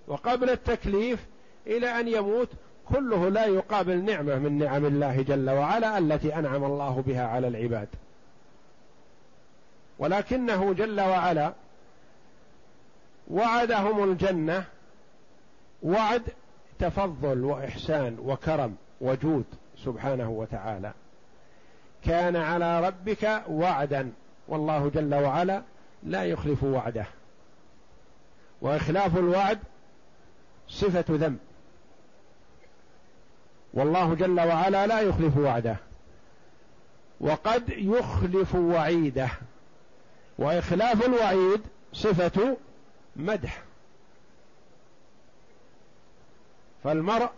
وقبل 0.08 0.50
التكليف 0.50 1.20
إلى 1.68 2.00
أن 2.00 2.08
يموت 2.08 2.50
كله 2.90 3.30
لا 3.30 3.46
يقابل 3.46 4.04
نعمة 4.06 4.36
من 4.36 4.58
نعم 4.58 4.86
الله 4.86 5.22
جل 5.22 5.50
وعلا 5.50 5.98
التي 5.98 6.36
أنعم 6.36 6.64
الله 6.64 7.04
بها 7.08 7.28
على 7.28 7.48
العباد. 7.48 7.88
ولكنه 10.00 10.74
جل 10.74 11.02
وعلا 11.02 11.54
وعدهم 13.32 14.12
الجنة 14.12 14.66
وعد 15.84 16.24
تفضل 16.80 17.44
وإحسان 17.44 18.18
وكرم 18.20 18.76
وجود 19.02 19.46
سبحانه 19.86 20.30
وتعالى. 20.30 20.94
كان 22.04 22.36
على 22.36 22.88
ربك 22.88 23.44
وعدا 23.50 24.12
والله 24.48 24.90
جل 24.90 25.16
وعلا 25.16 25.62
لا 26.04 26.24
يخلف 26.24 26.64
وعده. 26.64 27.06
وإخلاف 28.62 29.18
الوعد 29.18 29.60
صفة 30.68 31.06
ذنب. 31.10 31.47
والله 33.74 34.16
جل 34.16 34.40
وعلا 34.40 34.88
لا 34.88 35.00
يخلف 35.00 35.38
وعده. 35.38 35.78
وقد 37.22 37.70
يخلف 37.70 38.56
وعيده. 38.56 39.30
وإخلاف 40.38 41.06
الوعيد 41.06 41.62
صفة 41.94 42.58
مدح. 43.16 43.64
فالمرء 46.84 47.30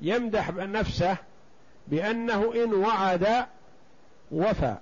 يمدح 0.00 0.50
نفسه 0.50 1.16
بأنه 1.88 2.54
إن 2.54 2.74
وعد 2.74 3.46
وفى 4.30 4.76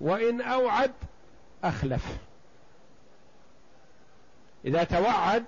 وإن 0.00 0.40
أوعد 0.40 0.92
أخلف. 1.64 2.18
إذا 4.64 4.84
توعد 4.84 5.44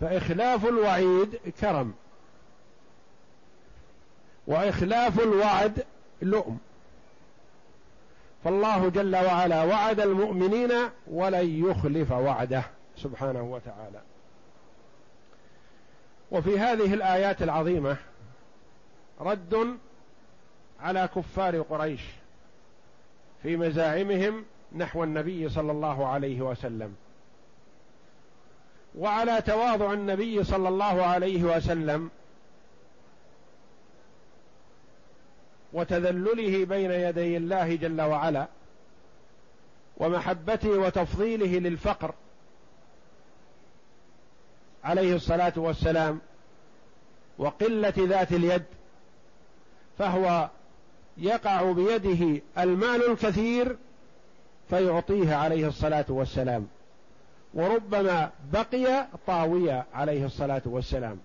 فإخلاف 0.00 0.66
الوعيد 0.66 1.36
كرم. 1.60 1.94
وإخلاف 4.46 5.20
الوعد 5.20 5.84
لؤم 6.22 6.58
فالله 8.44 8.88
جل 8.88 9.16
وعلا 9.16 9.64
وعد 9.64 10.00
المؤمنين 10.00 10.72
ولن 11.06 11.70
يخلف 11.70 12.12
وعده 12.12 12.62
سبحانه 12.96 13.42
وتعالى. 13.42 14.00
وفي 16.30 16.58
هذه 16.58 16.94
الآيات 16.94 17.42
العظيمة 17.42 17.96
رد 19.20 19.78
على 20.80 21.08
كفار 21.16 21.60
قريش 21.60 22.00
في 23.42 23.56
مزاعمهم 23.56 24.44
نحو 24.76 25.04
النبي 25.04 25.48
صلى 25.48 25.72
الله 25.72 26.06
عليه 26.06 26.40
وسلم. 26.40 26.94
وعلى 28.98 29.42
تواضع 29.42 29.92
النبي 29.92 30.44
صلى 30.44 30.68
الله 30.68 31.02
عليه 31.02 31.44
وسلم 31.44 32.10
وتذلله 35.72 36.64
بين 36.64 36.90
يدي 36.90 37.36
الله 37.36 37.74
جل 37.74 38.00
وعلا 38.00 38.46
ومحبته 39.96 40.70
وتفضيله 40.70 41.58
للفقر. 41.58 42.14
عليه 44.84 45.14
الصلاة 45.16 45.52
والسلام 45.56 46.20
وقلة 47.38 47.94
ذات 47.98 48.32
اليد 48.32 48.62
فهو 49.98 50.50
يقع 51.18 51.72
بيده 51.72 52.42
المال 52.58 53.10
الكثير 53.10 53.76
فيعطيه 54.70 55.34
عليه 55.34 55.68
الصلاة 55.68 56.04
والسلام 56.08 56.66
وربما 57.54 58.30
بقي 58.52 59.06
طاويا 59.26 59.84
عليه 59.94 60.26
الصلاة 60.26 60.62
والسلام. 60.64 61.18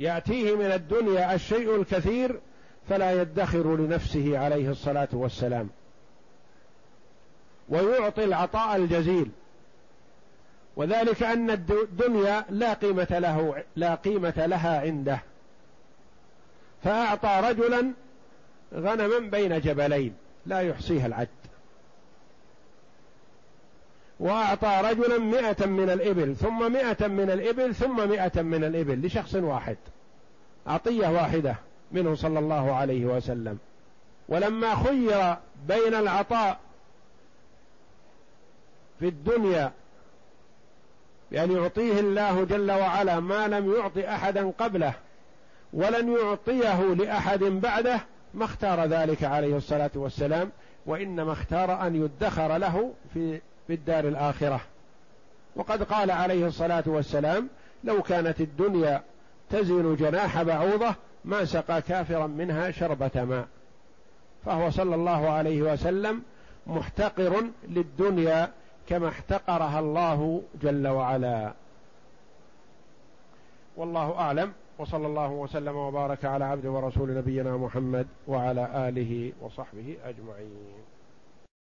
يأتيه 0.00 0.56
من 0.56 0.72
الدنيا 0.72 1.34
الشيء 1.34 1.76
الكثير 1.76 2.40
فلا 2.88 3.22
يدخر 3.22 3.76
لنفسه 3.76 4.38
عليه 4.38 4.70
الصلاة 4.70 5.08
والسلام. 5.12 5.68
ويعطي 7.68 8.24
العطاء 8.24 8.76
الجزيل. 8.76 9.30
وذلك 10.76 11.22
أن 11.22 11.50
الدنيا 11.50 12.44
لا 12.50 12.72
قيمة 12.72 13.18
له 13.18 13.64
لا 13.76 13.94
قيمة 13.94 14.46
لها 14.46 14.80
عنده. 14.80 15.20
فأعطى 16.84 17.40
رجلا 17.50 17.92
غنما 18.74 19.18
بين 19.18 19.60
جبلين 19.60 20.14
لا 20.46 20.60
يحصيها 20.60 21.06
العد. 21.06 21.28
وأعطى 24.20 24.80
رجلا 24.84 25.18
مئة 25.18 25.66
من 25.66 25.90
الإبل 25.90 26.36
ثم 26.36 26.72
مئة 26.72 27.06
من 27.06 27.30
الإبل 27.30 27.74
ثم 27.74 28.08
مئة 28.08 28.42
من 28.42 28.64
الإبل 28.64 29.06
لشخص 29.06 29.34
واحد. 29.34 29.76
عطية 30.66 31.08
واحدة 31.08 31.56
منه 31.92 32.14
صلى 32.14 32.38
الله 32.38 32.74
عليه 32.74 33.06
وسلم. 33.06 33.58
ولما 34.28 34.74
خير 34.74 35.36
بين 35.68 35.94
العطاء 35.94 36.58
في 39.00 39.08
الدنيا 39.08 39.72
بأن 41.30 41.52
يعطيه 41.52 42.00
الله 42.00 42.44
جل 42.44 42.70
وعلا 42.70 43.20
ما 43.20 43.48
لم 43.48 43.74
يعط 43.74 43.98
أحدا 43.98 44.50
قبله 44.58 44.94
ولن 45.72 46.12
يعطيه 46.12 46.94
لأحد 46.94 47.44
بعده 47.44 48.00
ما 48.34 48.44
اختار 48.44 48.84
ذلك 48.84 49.24
عليه 49.24 49.56
الصلاة 49.56 49.90
والسلام 49.94 50.50
وإنما 50.86 51.32
اختار 51.32 51.86
أن 51.86 51.96
يدخر 51.96 52.56
له 52.56 52.92
في 53.14 53.40
في 53.68 53.74
الدار 53.74 54.08
الآخرة. 54.08 54.60
وقد 55.56 55.82
قال 55.82 56.10
عليه 56.10 56.46
الصلاة 56.46 56.84
والسلام 56.86 57.48
لو 57.84 58.02
كانت 58.02 58.40
الدنيا 58.40 59.02
تزن 59.50 59.96
جناح 59.96 60.42
بعوضة 60.42 60.94
ما 61.24 61.44
سقى 61.44 61.82
كافرا 61.82 62.26
منها 62.26 62.70
شربة 62.70 63.10
ماء. 63.24 63.48
فهو 64.44 64.70
صلى 64.70 64.94
الله 64.94 65.30
عليه 65.30 65.62
وسلم 65.62 66.22
محتقر 66.66 67.44
للدنيا 67.68 68.52
كما 68.88 69.08
احتقرها 69.08 69.80
الله 69.80 70.42
جل 70.62 70.88
وعلا. 70.88 71.52
والله 73.76 74.18
أعلم 74.18 74.52
وصلى 74.78 75.06
الله 75.06 75.30
وسلم 75.30 75.76
وبارك 75.76 76.24
على 76.24 76.44
عبد 76.44 76.66
ورسول 76.66 77.14
نبينا 77.14 77.56
محمد 77.56 78.06
وعلى 78.28 78.88
آله 78.88 79.32
وصحبه 79.40 79.96
أجمعين. 80.04 80.97